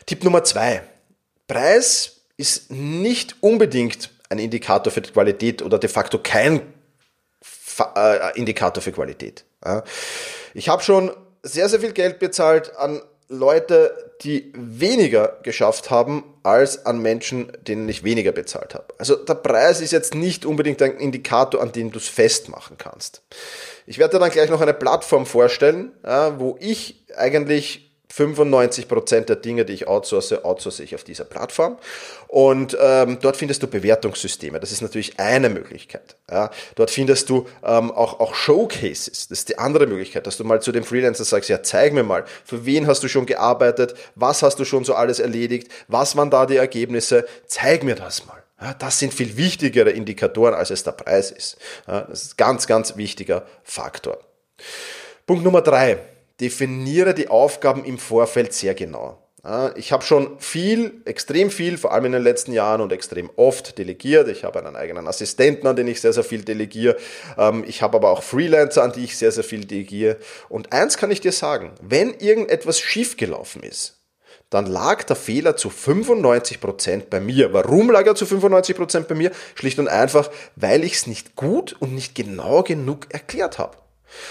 Tipp 0.07 0.25
Nummer 0.25 0.45
zwei. 0.45 0.83
Preis 1.47 2.23
ist 2.37 2.71
nicht 2.71 3.37
unbedingt 3.41 4.11
ein 4.29 4.39
Indikator 4.39 4.93
für 4.93 5.01
die 5.01 5.11
Qualität 5.11 5.63
oder 5.63 5.79
de 5.79 5.91
facto 5.91 6.19
kein 6.19 6.63
äh, 7.97 8.39
Indikator 8.39 8.83
für 8.83 8.93
Qualität. 8.93 9.45
Ich 10.55 10.69
habe 10.69 10.83
schon 10.83 11.11
sehr, 11.43 11.69
sehr 11.69 11.81
viel 11.81 11.93
Geld 11.93 12.19
bezahlt 12.19 12.77
an 12.77 13.03
Leute, 13.33 14.13
die 14.23 14.53
weniger 14.55 15.39
geschafft 15.45 15.89
haben, 15.89 16.25
als 16.43 16.85
an 16.85 17.01
Menschen, 17.01 17.53
denen 17.67 17.89
ich 17.89 18.03
weniger 18.03 18.33
bezahlt 18.33 18.75
habe. 18.75 18.87
Also 18.99 19.15
der 19.15 19.35
Preis 19.35 19.81
ist 19.81 19.93
jetzt 19.93 20.17
nicht 20.17 20.45
unbedingt 20.45 20.83
ein 20.83 20.97
Indikator, 20.97 21.63
an 21.63 21.71
dem 21.71 21.93
du 21.93 21.99
es 21.99 22.09
festmachen 22.09 22.77
kannst. 22.77 23.23
Ich 23.87 23.99
werde 23.99 24.17
dir 24.17 24.21
dann 24.21 24.31
gleich 24.31 24.51
noch 24.51 24.61
eine 24.61 24.75
Plattform 24.75 25.27
vorstellen, 25.27 25.93
wo 26.39 26.57
ich 26.61 27.05
eigentlich 27.17 27.90
95% 28.13 29.21
der 29.23 29.37
Dinge, 29.37 29.65
die 29.65 29.73
ich 29.73 29.89
outsource, 29.89 30.33
outsource 30.45 30.81
ich 30.81 30.95
auf 30.95 31.05
dieser 31.05 31.25
Plattform. 31.25 31.79
Und 32.29 32.77
ähm, 32.81 33.19
dort 33.21 33.37
findest 33.37 33.63
du 33.63 33.67
Bewertungssysteme. 33.67 34.59
Das 34.61 34.73
ist 34.73 34.83
natürlich 34.83 35.19
eine 35.19 35.49
Möglichkeit. 35.49 36.17
Ja. 36.31 36.51
Dort 36.75 36.91
findest 36.91 37.31
du 37.31 37.47
ähm, 37.65 37.91
auch, 37.91 38.21
auch 38.21 38.35
Showcases. 38.35 39.29
Das 39.29 39.39
ist 39.39 39.49
die 39.49 39.59
andere 39.59 39.87
Möglichkeit, 39.87 40.27
dass 40.27 40.37
du 40.37 40.45
mal 40.45 40.61
zu 40.61 40.73
dem 40.73 40.85
Freelancer 40.85 41.25
sagst, 41.25 41.49
ja, 41.49 41.63
zeig 41.63 41.93
mir 41.93 42.03
mal, 42.03 42.25
für 42.45 42.67
wen 42.67 42.87
hast 42.87 43.03
du 43.03 43.09
schon 43.09 43.27
gearbeitet, 43.27 43.95
was 44.15 44.43
hast 44.43 44.59
du 44.59 44.65
schon 44.65 44.85
so 44.85 44.95
alles 44.95 45.21
erledigt, 45.21 45.69
was 45.89 46.17
waren 46.17 46.31
da 46.31 46.47
die 46.47 46.57
Ergebnisse, 46.57 47.27
zeig 47.47 47.85
mir 47.85 47.95
das 47.95 48.27
mal. 48.27 48.43
Ja, 48.61 48.75
das 48.75 48.99
sind 48.99 49.15
viel 49.15 49.37
wichtigere 49.37 49.91
Indikatoren, 49.91 50.55
als 50.55 50.71
es 50.71 50.85
der 50.85 50.93
Preis 50.93 51.31
ist. 51.31 51.57
Ja, 51.87 52.03
das 52.03 52.25
ist 52.25 52.33
ein 52.33 52.37
ganz, 52.37 52.67
ganz 52.67 52.97
wichtiger 52.97 53.47
Faktor. 53.63 54.19
Punkt 55.27 55.45
Nummer 55.45 55.63
drei 55.63 55.99
definiere 56.41 57.15
die 57.15 57.29
Aufgaben 57.29 57.85
im 57.85 57.99
Vorfeld 57.99 58.53
sehr 58.53 58.75
genau. 58.75 59.19
Ich 59.75 59.91
habe 59.91 60.05
schon 60.05 60.39
viel, 60.39 61.01
extrem 61.07 61.51
viel, 61.51 61.79
vor 61.79 61.93
allem 61.93 62.05
in 62.07 62.13
den 62.13 62.23
letzten 62.23 62.53
Jahren 62.53 62.83
und 62.83 62.93
extrem 62.93 63.31
oft 63.37 63.79
delegiert. 63.79 64.29
Ich 64.29 64.45
habe 64.45 64.59
einen 64.59 64.77
eigenen 64.77 65.09
Assistenten, 65.09 65.67
an 65.67 65.77
den 65.77 65.89
ich 65.89 66.03
sehr, 66.03 66.13
sehr 66.13 66.25
viel 66.25 66.43
delegiere. 66.43 66.99
Ähm, 67.39 67.65
ich 67.67 67.81
habe 67.81 67.97
aber 67.97 68.11
auch 68.11 68.23
Freelancer, 68.23 68.83
an 68.83 68.93
die 68.93 69.05
ich 69.05 69.17
sehr, 69.17 69.33
sehr 69.33 69.45
viel 69.45 69.65
delegiere. 69.65 70.19
Und 70.51 70.75
eins 70.75 70.99
kann 70.99 71.11
ich 71.11 71.23
dir 71.23 71.33
sagen, 71.33 71.73
wenn 71.81 72.13
irgendetwas 72.13 72.81
schiefgelaufen 72.81 73.63
ist, 73.63 74.01
dann 74.51 74.67
lag 74.67 75.05
der 75.05 75.17
Fehler 75.17 75.57
zu 75.57 75.71
95% 75.71 77.05
bei 77.09 77.21
mir. 77.21 77.55
Warum 77.55 77.91
lag 77.91 78.07
er 78.07 78.17
zu 78.17 78.27
95% 78.27 79.05
bei 79.05 79.15
mir? 79.15 79.31
Schlicht 79.55 79.79
und 79.79 79.89
einfach, 79.89 80.31
weil 80.57 80.85
ich 80.85 80.95
es 80.95 81.07
nicht 81.07 81.35
gut 81.35 81.75
und 81.79 81.95
nicht 81.95 82.15
genau 82.15 82.63
genug 82.63 83.07
erklärt 83.09 83.59
habe. 83.59 83.79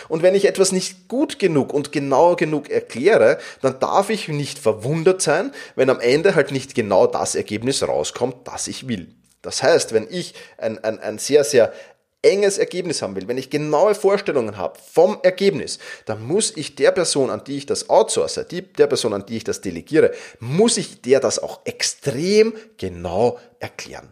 Und 0.08 0.24
wenn 0.24 0.36
ich 0.36 0.46
etwas 0.46 0.72
nicht 0.72 1.08
gut 1.08 1.40
genug 1.40 1.74
und 1.74 1.92
genau 1.92 2.36
genug 2.36 2.70
erkläre, 2.70 3.40
dann 3.62 3.80
darf 3.80 4.10
ich 4.10 4.28
nicht 4.28 4.60
verwundert 4.60 5.22
sein, 5.22 5.52
wenn 5.76 5.90
am 5.90 6.00
Ende 6.00 6.36
halt 6.36 6.52
nicht 6.52 6.76
genau 6.76 7.08
das 7.08 7.36
Ergebnis 7.36 7.88
rauskommt, 7.88 8.48
das 8.48 8.68
ich 8.68 8.88
will. 8.88 9.16
Das 9.42 9.64
heißt, 9.64 9.94
wenn 9.94 10.08
ich 10.10 10.34
ein, 10.58 10.84
ein, 10.84 11.00
ein 11.00 11.18
sehr, 11.18 11.44
sehr 11.44 11.74
enges 12.22 12.58
Ergebnis 12.58 13.02
haben 13.02 13.16
will, 13.16 13.28
wenn 13.28 13.38
ich 13.38 13.50
genaue 13.50 13.96
Vorstellungen 13.96 14.58
habe 14.58 14.78
vom 14.92 15.20
Ergebnis, 15.24 15.80
dann 16.06 16.22
muss 16.22 16.56
ich 16.56 16.76
der 16.76 16.92
Person, 16.92 17.30
an 17.30 17.44
die 17.46 17.58
ich 17.58 17.66
das 17.66 17.90
outsource, 17.90 18.42
die, 18.52 18.62
der 18.62 18.88
Person, 18.88 19.14
an 19.14 19.26
die 19.26 19.38
ich 19.38 19.44
das 19.46 19.62
delegiere, 19.62 20.12
muss 20.40 20.78
ich 20.78 21.02
der 21.02 21.22
das 21.22 21.40
auch 21.40 21.62
extrem 21.64 22.54
genau 22.78 23.40
erklären. 23.60 24.12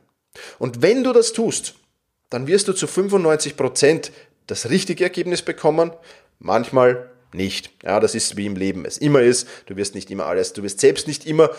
Und 0.60 0.82
wenn 0.82 1.04
du 1.04 1.12
das 1.12 1.34
tust, 1.34 1.76
dann 2.30 2.48
wirst 2.48 2.68
du 2.68 2.74
zu 2.74 2.88
95 2.88 3.58
Prozent 3.58 4.12
das 4.48 4.70
richtige 4.70 5.04
Ergebnis 5.04 5.42
bekommen, 5.42 5.92
manchmal 6.40 7.12
nicht. 7.34 7.72
Ja, 7.84 8.00
das 8.00 8.16
ist 8.16 8.38
wie 8.38 8.46
im 8.46 8.56
Leben 8.56 8.86
es 8.86 8.98
immer 8.98 9.22
ist. 9.22 9.48
Du 9.66 9.76
wirst 9.76 9.96
nicht 9.96 10.10
immer 10.10 10.26
alles, 10.26 10.54
du 10.54 10.64
wirst 10.64 10.80
selbst 10.80 11.08
nicht 11.08 11.26
immer 11.28 11.52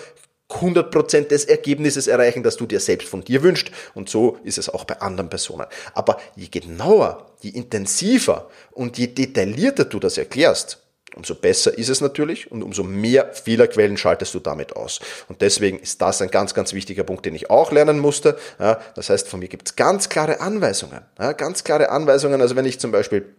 100% 0.51 1.29
des 1.29 1.45
Ergebnisses 1.45 2.07
erreichen, 2.07 2.43
das 2.43 2.57
du 2.57 2.67
dir 2.67 2.81
selbst 2.81 3.09
von 3.09 3.23
dir 3.23 3.43
wünschst. 3.43 3.71
Und 3.95 4.09
so 4.09 4.39
ist 4.45 4.57
es 4.57 4.71
auch 4.71 4.85
bei 4.85 5.01
anderen 5.01 5.29
Personen. 5.29 5.67
Aber 5.95 6.19
je 6.37 6.49
genauer, 6.49 7.27
je 7.41 7.51
intensiver 7.51 8.49
und 8.73 8.97
je 8.97 9.09
detaillierter 9.09 9.85
du 9.85 9.99
das 9.99 10.17
erklärst, 10.17 10.83
umso 11.17 11.35
besser 11.35 11.77
ist 11.77 11.89
es 11.89 12.01
natürlich 12.01 12.51
und 12.51 12.63
umso 12.63 12.83
mehr 12.83 13.33
Fehlerquellen 13.33 13.97
schaltest 13.97 14.35
du 14.35 14.41
damit 14.41 14.77
aus. 14.77 15.01
Und 15.29 15.41
deswegen 15.41 15.79
ist 15.79 16.01
das 16.03 16.23
ein 16.23 16.31
ganz, 16.31 16.55
ganz 16.55 16.73
wichtiger 16.73 17.05
Punkt, 17.05 17.25
den 17.27 17.35
ich 17.35 17.51
auch 17.51 17.73
lernen 17.73 17.99
musste. 17.99 18.39
Ja, 18.59 18.81
das 18.95 19.11
heißt, 19.11 19.29
von 19.29 19.41
mir 19.41 19.49
gibt 19.49 19.69
es 19.69 19.77
ganz 19.77 20.09
klare 20.09 20.41
Anweisungen. 20.41 21.01
Ja, 21.19 21.33
ganz 21.33 21.65
klare 21.65 21.91
Anweisungen. 21.91 22.41
Also 22.41 22.57
wenn 22.57 22.67
ich 22.67 22.79
zum 22.79 22.93
Beispiel 22.93 23.35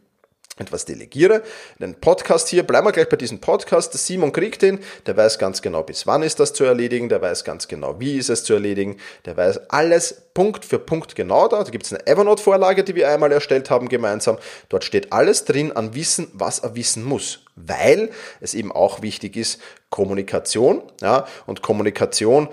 etwas 0.59 0.85
delegiere. 0.85 1.41
Den 1.79 1.95
Podcast 1.95 2.49
hier, 2.49 2.63
bleiben 2.63 2.87
wir 2.87 2.91
gleich 2.91 3.09
bei 3.09 3.17
diesem 3.17 3.39
Podcast. 3.39 3.93
Der 3.93 3.99
Simon 3.99 4.31
kriegt 4.31 4.61
den, 4.61 4.79
der 5.05 5.15
weiß 5.15 5.39
ganz 5.39 5.61
genau, 5.61 5.83
bis 5.83 6.05
wann 6.05 6.23
ist 6.23 6.39
das 6.39 6.53
zu 6.53 6.63
erledigen, 6.65 7.09
der 7.09 7.21
weiß 7.21 7.43
ganz 7.43 7.67
genau, 7.67 7.99
wie 7.99 8.17
ist 8.17 8.29
es 8.29 8.43
zu 8.43 8.53
erledigen, 8.53 8.97
der 9.25 9.37
weiß 9.37 9.69
alles 9.69 10.21
Punkt 10.33 10.65
für 10.65 10.79
Punkt 10.79 11.15
genau 11.15 11.47
da. 11.47 11.63
Da 11.63 11.69
gibt 11.69 11.85
es 11.85 11.93
eine 11.93 12.05
Evernote-Vorlage, 12.05 12.83
die 12.83 12.95
wir 12.95 13.09
einmal 13.09 13.31
erstellt 13.31 13.69
haben 13.69 13.89
gemeinsam. 13.89 14.37
Dort 14.69 14.83
steht 14.83 15.11
alles 15.11 15.45
drin 15.45 15.71
an 15.71 15.95
Wissen, 15.95 16.27
was 16.33 16.59
er 16.59 16.75
wissen 16.75 17.03
muss, 17.03 17.45
weil 17.67 18.11
es 18.41 18.53
eben 18.53 18.71
auch 18.71 19.01
wichtig 19.01 19.35
ist, 19.35 19.61
Kommunikation, 19.89 20.83
ja, 21.01 21.25
und 21.45 21.61
Kommunikation 21.61 22.49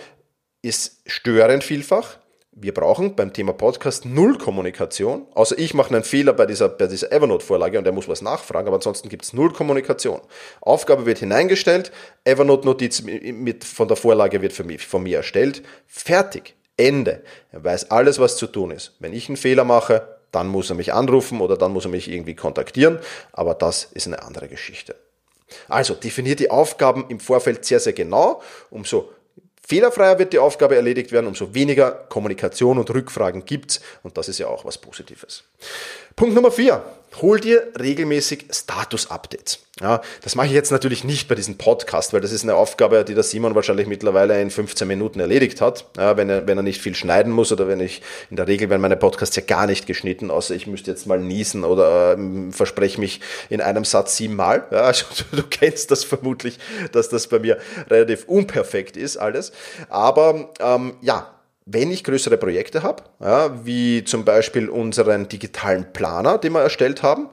ist 0.62 1.02
störend 1.06 1.64
vielfach, 1.64 2.18
wir 2.58 2.72
brauchen 2.72 3.14
beim 3.14 3.34
Thema 3.34 3.52
Podcast 3.52 4.06
null 4.06 4.38
Kommunikation. 4.38 5.26
Außer 5.34 5.58
ich 5.58 5.74
mache 5.74 5.94
einen 5.94 6.04
Fehler 6.04 6.32
bei 6.32 6.46
dieser, 6.46 6.70
bei 6.70 6.86
dieser 6.86 7.12
Evernote-Vorlage 7.12 7.78
und 7.78 7.86
er 7.86 7.92
muss 7.92 8.08
was 8.08 8.22
nachfragen, 8.22 8.66
aber 8.68 8.76
ansonsten 8.76 9.10
gibt 9.10 9.24
es 9.24 9.34
null 9.34 9.52
Kommunikation. 9.52 10.22
Aufgabe 10.62 11.04
wird 11.04 11.18
hineingestellt, 11.18 11.92
Evernote-Notiz 12.24 13.02
mit, 13.02 13.62
von 13.62 13.88
der 13.88 13.98
Vorlage 13.98 14.40
wird 14.40 14.54
für 14.54 14.64
mich, 14.64 14.86
von 14.86 15.02
mir 15.02 15.18
erstellt. 15.18 15.62
Fertig. 15.86 16.54
Ende. 16.78 17.22
Er 17.52 17.62
weiß 17.62 17.90
alles, 17.90 18.18
was 18.18 18.38
zu 18.38 18.46
tun 18.46 18.70
ist. 18.70 18.96
Wenn 19.00 19.12
ich 19.12 19.28
einen 19.28 19.36
Fehler 19.36 19.64
mache, 19.64 20.15
dann 20.36 20.48
muss 20.48 20.68
er 20.68 20.76
mich 20.76 20.92
anrufen 20.92 21.40
oder 21.40 21.56
dann 21.56 21.72
muss 21.72 21.86
er 21.86 21.90
mich 21.90 22.10
irgendwie 22.10 22.34
kontaktieren, 22.34 22.98
aber 23.32 23.54
das 23.54 23.88
ist 23.94 24.06
eine 24.06 24.22
andere 24.22 24.48
Geschichte. 24.48 24.94
Also 25.66 25.94
definiert 25.94 26.40
die 26.40 26.50
Aufgaben 26.50 27.06
im 27.08 27.20
Vorfeld 27.20 27.64
sehr, 27.64 27.80
sehr 27.80 27.94
genau, 27.94 28.42
umso 28.68 29.10
fehlerfreier 29.66 30.18
wird 30.18 30.34
die 30.34 30.38
Aufgabe 30.38 30.76
erledigt 30.76 31.10
werden, 31.10 31.26
umso 31.26 31.54
weniger 31.54 31.90
Kommunikation 31.90 32.78
und 32.78 32.90
Rückfragen 32.90 33.46
gibt's 33.46 33.80
und 34.02 34.18
das 34.18 34.28
ist 34.28 34.38
ja 34.38 34.48
auch 34.48 34.66
was 34.66 34.76
Positives. 34.76 35.44
Punkt 36.16 36.34
Nummer 36.34 36.50
vier. 36.50 36.82
Hol 37.20 37.40
dir 37.40 37.68
regelmäßig 37.78 38.46
Status-Updates. 38.50 39.58
Ja, 39.82 40.00
das 40.22 40.34
mache 40.34 40.46
ich 40.46 40.54
jetzt 40.54 40.70
natürlich 40.70 41.04
nicht 41.04 41.28
bei 41.28 41.34
diesem 41.34 41.58
Podcast, 41.58 42.14
weil 42.14 42.22
das 42.22 42.32
ist 42.32 42.42
eine 42.42 42.54
Aufgabe, 42.54 43.04
die 43.04 43.12
der 43.12 43.22
Simon 43.22 43.54
wahrscheinlich 43.54 43.86
mittlerweile 43.86 44.40
in 44.40 44.48
15 44.48 44.88
Minuten 44.88 45.20
erledigt 45.20 45.60
hat, 45.60 45.84
ja, 45.98 46.16
wenn, 46.16 46.30
er, 46.30 46.46
wenn 46.46 46.56
er 46.56 46.62
nicht 46.62 46.80
viel 46.80 46.94
schneiden 46.94 47.32
muss 47.32 47.52
oder 47.52 47.68
wenn 47.68 47.80
ich, 47.80 48.00
in 48.30 48.36
der 48.36 48.48
Regel 48.48 48.70
werden 48.70 48.80
meine 48.80 48.96
Podcasts 48.96 49.36
ja 49.36 49.42
gar 49.42 49.66
nicht 49.66 49.86
geschnitten, 49.86 50.30
außer 50.30 50.54
ich 50.54 50.66
müsste 50.66 50.90
jetzt 50.90 51.06
mal 51.06 51.20
niesen 51.20 51.64
oder 51.64 52.14
ähm, 52.14 52.50
verspreche 52.50 52.98
mich 52.98 53.20
in 53.50 53.60
einem 53.60 53.84
Satz 53.84 54.16
siebenmal. 54.16 54.64
Ja, 54.70 54.84
also, 54.84 55.04
du, 55.30 55.36
du 55.42 55.42
kennst 55.42 55.90
das 55.90 56.02
vermutlich, 56.02 56.58
dass 56.92 57.10
das 57.10 57.26
bei 57.26 57.40
mir 57.40 57.58
relativ 57.90 58.24
unperfekt 58.26 58.96
ist 58.96 59.18
alles. 59.18 59.52
Aber 59.90 60.48
ähm, 60.60 60.96
ja, 61.02 61.35
wenn 61.66 61.90
ich 61.90 62.04
größere 62.04 62.36
Projekte 62.36 62.82
habe, 62.82 63.02
ja, 63.20 63.66
wie 63.66 64.04
zum 64.04 64.24
Beispiel 64.24 64.68
unseren 64.68 65.28
digitalen 65.28 65.92
Planer, 65.92 66.38
den 66.38 66.52
wir 66.52 66.62
erstellt 66.62 67.02
haben, 67.02 67.28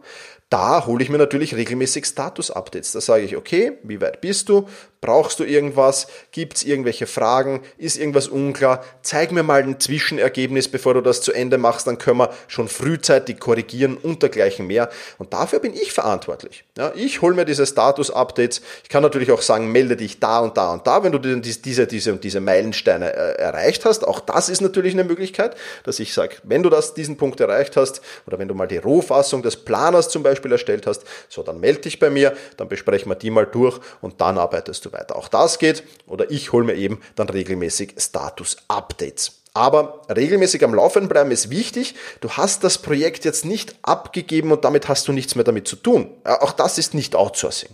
da 0.50 0.86
hole 0.86 1.04
ich 1.04 1.10
mir 1.10 1.18
natürlich 1.20 1.56
regelmäßig 1.56 2.06
Status-Updates. 2.06 2.92
Da 2.92 3.02
sage 3.02 3.24
ich, 3.24 3.38
okay, 3.38 3.78
wie 3.84 4.02
weit 4.02 4.22
bist 4.22 4.50
du? 4.50 4.68
Brauchst 5.04 5.38
du 5.42 5.44
irgendwas? 5.44 6.08
Gibt 6.32 6.56
es 6.56 6.64
irgendwelche 6.64 7.08
Fragen? 7.08 7.62
Ist 7.78 7.98
irgendwas 7.98 8.30
unklar? 8.30 8.86
Zeig 9.02 9.34
mir 9.34 9.44
mal 9.44 9.62
ein 9.62 9.78
Zwischenergebnis, 9.78 10.70
bevor 10.70 10.94
du 10.94 11.02
das 11.02 11.22
zu 11.22 11.34
Ende 11.34 11.58
machst, 11.58 11.88
dann 11.88 11.98
können 11.98 12.20
wir 12.20 12.30
schon 12.48 12.70
frühzeitig 12.70 13.38
korrigieren 13.38 13.98
und 13.98 14.22
dergleichen 14.24 14.66
mehr. 14.66 14.90
Und 15.18 15.34
dafür 15.34 15.60
bin 15.60 15.74
ich 15.74 15.92
verantwortlich. 15.92 16.64
Ja, 16.78 16.94
ich 16.96 17.22
hole 17.22 17.36
mir 17.36 17.44
diese 17.44 17.66
Status-Updates. 17.66 18.62
Ich 18.84 18.88
kann 18.88 19.04
natürlich 19.04 19.30
auch 19.34 19.42
sagen, 19.42 19.74
melde 19.74 19.98
dich 19.98 20.22
da 20.22 20.40
und 20.40 20.56
da 20.56 20.72
und 20.72 20.88
da, 20.88 21.04
wenn 21.04 21.12
du 21.12 21.20
diese, 21.20 21.86
diese 21.86 22.14
und 22.14 22.24
diese 22.24 22.40
Meilensteine 22.40 23.12
äh, 23.12 23.42
erreicht 23.42 23.84
hast. 23.84 24.08
Auch 24.08 24.22
das 24.22 24.48
ist 24.48 24.62
natürlich 24.62 24.94
eine 24.94 25.04
Möglichkeit, 25.04 25.58
dass 25.84 26.00
ich 26.00 26.14
sage, 26.14 26.38
wenn 26.44 26.64
du 26.64 26.70
das, 26.70 26.94
diesen 26.94 27.18
Punkt 27.18 27.42
erreicht 27.42 27.76
hast 27.76 28.00
oder 28.26 28.40
wenn 28.40 28.48
du 28.48 28.54
mal 28.54 28.70
die 28.70 28.78
Rohfassung 28.78 29.42
des 29.42 29.58
Planers 29.58 30.08
zum 30.08 30.24
Beispiel 30.24 30.54
erstellt 30.54 30.88
hast, 30.88 31.04
so 31.28 31.44
dann 31.44 31.60
melde 31.60 31.82
dich 31.82 32.00
bei 32.00 32.10
mir, 32.10 32.38
dann 32.56 32.70
besprechen 32.70 33.12
wir 33.12 33.16
die 33.16 33.32
mal 33.32 33.46
durch 33.46 33.82
und 34.00 34.22
dann 34.22 34.38
arbeitest 34.38 34.86
du 34.86 34.93
weiter. 34.94 35.16
Auch 35.16 35.28
das 35.28 35.60
geht 35.60 35.84
oder 36.08 36.32
ich 36.32 36.52
hole 36.52 36.66
mir 36.66 36.76
eben 36.76 37.02
dann 37.16 37.30
regelmäßig 37.30 37.96
Status-Updates. 37.98 39.42
Aber 39.56 40.02
regelmäßig 40.10 40.64
am 40.64 40.74
Laufen 40.74 41.08
bleiben 41.08 41.30
ist 41.30 41.50
wichtig. 41.50 41.94
Du 42.22 42.30
hast 42.32 42.64
das 42.64 42.80
Projekt 42.80 43.24
jetzt 43.26 43.46
nicht 43.46 43.76
abgegeben 43.84 44.52
und 44.52 44.66
damit 44.66 44.88
hast 44.88 45.08
du 45.08 45.12
nichts 45.12 45.36
mehr 45.36 45.44
damit 45.44 45.68
zu 45.68 45.76
tun. 45.76 46.10
Auch 46.24 46.54
das 46.54 46.78
ist 46.78 46.94
nicht 46.94 47.16
Outsourcing. 47.16 47.70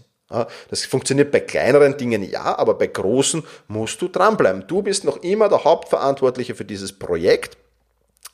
Das 0.70 0.86
funktioniert 0.86 1.32
bei 1.32 1.40
kleineren 1.40 1.98
Dingen 1.98 2.22
ja, 2.22 2.58
aber 2.58 2.76
bei 2.76 2.88
großen 2.88 3.44
musst 3.68 4.02
du 4.02 4.10
dranbleiben. 4.10 4.66
Du 4.68 4.82
bist 4.82 5.04
noch 5.04 5.24
immer 5.24 5.50
der 5.50 5.64
Hauptverantwortliche 5.64 6.54
für 6.54 6.66
dieses 6.66 6.94
Projekt 6.94 7.58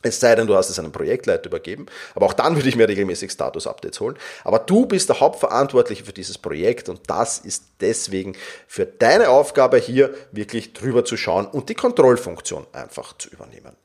es 0.06 0.20
sei 0.20 0.36
denn, 0.36 0.48
du 0.48 0.56
hast 0.56 0.70
es 0.70 0.78
einem 0.78 0.92
Projektleiter 0.92 1.48
übergeben. 1.48 1.88
Aber 2.14 2.28
auch 2.28 2.34
dann 2.34 2.56
würde 2.56 2.70
ich 2.70 2.76
mir 2.76 2.88
regelmäßig 2.88 3.32
Status-Updates 3.32 4.00
holen. 4.00 4.18
Aber 4.44 4.60
du 4.60 4.86
bist 4.86 5.10
der 5.10 5.20
Hauptverantwortliche 5.20 6.06
für 6.06 6.14
dieses 6.14 6.38
Projekt 6.38 6.90
und 6.90 7.02
das 7.08 7.40
ist 7.40 7.64
deswegen 7.82 8.38
für 8.68 8.86
deine 8.86 9.30
Aufgabe 9.30 9.78
hier 9.78 10.14
wirklich 10.32 10.74
drüber 10.74 11.06
zu 11.06 11.18
schauen 11.18 11.48
und 11.48 11.70
die 11.70 11.76
Kontrollfunktion 11.76 12.68
einfach 12.72 13.18
zu 13.18 13.30
übernehmen. 13.30 13.76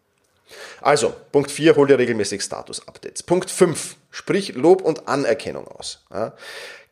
Also, 0.82 1.14
Punkt 1.32 1.50
4, 1.50 1.76
hol 1.76 1.86
dir 1.86 1.98
regelmäßig 1.98 2.42
Status-Updates. 2.42 3.22
Punkt 3.22 3.50
5, 3.50 3.96
sprich 4.10 4.54
Lob 4.54 4.82
und 4.82 5.08
Anerkennung 5.08 5.68
aus. 5.68 6.04
Ja, 6.12 6.34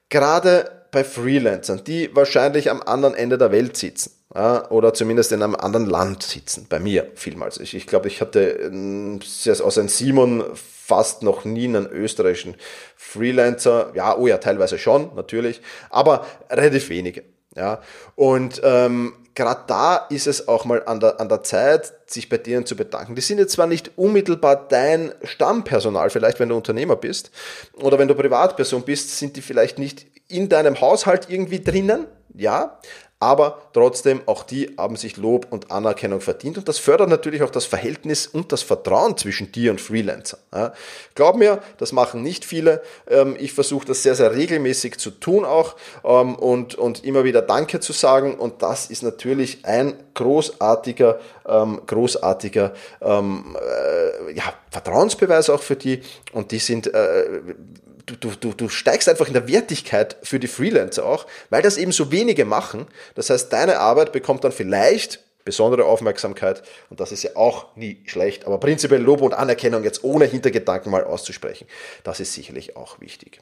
gerade 0.09 0.87
bei 0.91 1.05
Freelancern, 1.05 1.85
die 1.85 2.15
wahrscheinlich 2.15 2.71
am 2.71 2.83
anderen 2.83 3.15
Ende 3.15 3.37
der 3.37 3.53
Welt 3.53 3.77
sitzen, 3.77 4.13
oder 4.31 4.93
zumindest 4.93 5.33
in 5.33 5.43
einem 5.43 5.55
anderen 5.55 5.87
Land 5.87 6.23
sitzen. 6.23 6.67
Bei 6.69 6.79
mir 6.79 7.11
vielmals. 7.15 7.59
Ich, 7.59 7.75
ich 7.75 7.87
glaube, 7.87 8.09
ich 8.09 8.21
hatte 8.21 8.41
ähm, 8.41 9.21
aus 9.47 9.79
einem 9.79 9.89
Simon 9.89 10.45
fast 10.55 11.23
noch 11.23 11.45
nie 11.45 11.65
einen 11.65 11.87
österreichischen 11.87 12.55
Freelancer. 12.97 13.93
Ja, 13.95 14.17
oh 14.17 14.27
ja, 14.27 14.39
teilweise 14.39 14.79
schon, 14.79 15.15
natürlich, 15.15 15.61
aber 15.91 16.27
relativ 16.51 16.89
wenige. 16.91 17.25
Ja, 17.57 17.81
und 18.15 18.61
ähm, 18.63 19.15
gerade 19.35 19.63
da 19.67 19.97
ist 20.11 20.27
es 20.27 20.47
auch 20.47 20.65
mal 20.65 20.83
an 20.85 21.01
der, 21.01 21.21
an 21.21 21.29
der 21.29 21.43
Zeit, 21.43 21.93
sich 22.07 22.29
bei 22.29 22.37
denen 22.37 22.67
zu 22.67 22.77
bedanken. 22.77 23.15
Die 23.15 23.21
sind 23.21 23.39
jetzt 23.39 23.53
zwar 23.53 23.67
nicht 23.67 23.93
unmittelbar 23.97 24.69
dein 24.69 25.13
Stammpersonal, 25.23 26.11
vielleicht 26.11 26.39
wenn 26.39 26.51
du 26.51 26.57
Unternehmer 26.57 26.97
bist 26.97 27.31
oder 27.75 27.99
wenn 27.99 28.09
du 28.09 28.15
Privatperson 28.15 28.83
bist, 28.83 29.19
sind 29.19 29.37
die 29.37 29.43
vielleicht 29.43 29.79
nicht 29.79 30.07
in 30.29 30.49
deinem 30.49 30.81
Haushalt 30.81 31.31
irgendwie 31.31 31.63
drinnen, 31.63 32.07
ja, 32.35 32.79
aber 33.21 33.63
trotzdem, 33.73 34.21
auch 34.27 34.45
die 34.45 34.77
haben 34.79 34.95
sich 34.95 35.17
Lob 35.17 35.49
und 35.51 35.73
Anerkennung 35.73 36.21
verdient 36.21 36.57
und 36.57 36.69
das 36.69 36.79
fördert 36.79 37.09
natürlich 37.09 37.43
auch 37.43 37.51
das 37.51 37.65
Verhältnis 37.65 38.29
und 38.29 38.53
das 38.53 38.63
Vertrauen 38.63 39.17
zwischen 39.17 39.51
dir 39.51 39.73
und 39.73 39.81
Freelancer. 39.81 40.39
Ja, 40.55 40.73
glaub 41.17 41.37
mir, 41.37 41.61
das 41.79 41.91
machen 41.91 42.23
nicht 42.23 42.45
viele. 42.45 42.81
Ähm, 43.09 43.35
ich 43.39 43.53
versuche 43.53 43.87
das 43.87 44.05
sehr, 44.05 44.15
sehr 44.15 44.35
regelmäßig 44.35 44.99
zu 44.99 45.11
tun 45.11 45.45
auch 45.45 45.75
ähm, 46.05 46.37
und, 46.37 46.77
und 46.77 47.05
immer 47.05 47.25
wieder 47.25 47.43
Danke 47.43 47.81
zu 47.81 47.93
sagen 47.93 48.37
und 48.37 48.63
das 48.63 48.87
ist 48.89 49.03
natürlich 49.03 49.65
ein 49.65 49.95
großartiger, 50.15 51.19
ähm, 51.47 51.81
großartiger 51.87 52.73
äh, 53.01 54.33
ja, 54.33 54.45
Vertrauensbeweis 54.71 55.51
auch 55.51 55.63
für 55.63 55.77
die 55.77 56.03
und 56.33 56.53
die 56.53 56.59
sind 56.59 56.93
äh, 56.93 57.41
du, 58.17 58.31
du, 58.31 58.53
du 58.53 58.69
steigst 58.69 59.09
einfach 59.09 59.27
in 59.27 59.35
der 59.35 59.49
Wertigkeit 59.49 60.17
für 60.23 60.39
die 60.39 60.49
Freelancer 60.49 61.05
auch, 61.05 61.27
weil 61.51 61.63
das 61.63 61.77
eben 61.77 61.93
so 61.93 62.11
wenige 62.11 62.45
machen. 62.45 62.87
Das 63.15 63.31
heißt, 63.31 63.53
deine 63.53 63.79
Arbeit 63.79 64.13
bekommt 64.13 64.45
dann 64.45 64.53
vielleicht 64.53 65.21
besondere 65.45 65.87
Aufmerksamkeit 65.87 66.63
und 66.91 67.01
das 67.01 67.11
ist 67.11 67.23
ja 67.23 67.31
auch 67.35 67.75
nie 67.75 68.03
schlecht. 68.05 68.45
Aber 68.45 68.59
prinzipiell 68.59 69.01
Lob 69.01 69.23
und 69.23 69.33
Anerkennung 69.33 69.83
jetzt 69.83 70.05
ohne 70.05 70.27
Hintergedanken 70.27 70.93
mal 70.93 71.05
auszusprechen, 71.05 71.67
das 72.05 72.21
ist 72.21 72.35
sicherlich 72.35 72.77
auch 72.77 73.01
wichtig. 73.01 73.41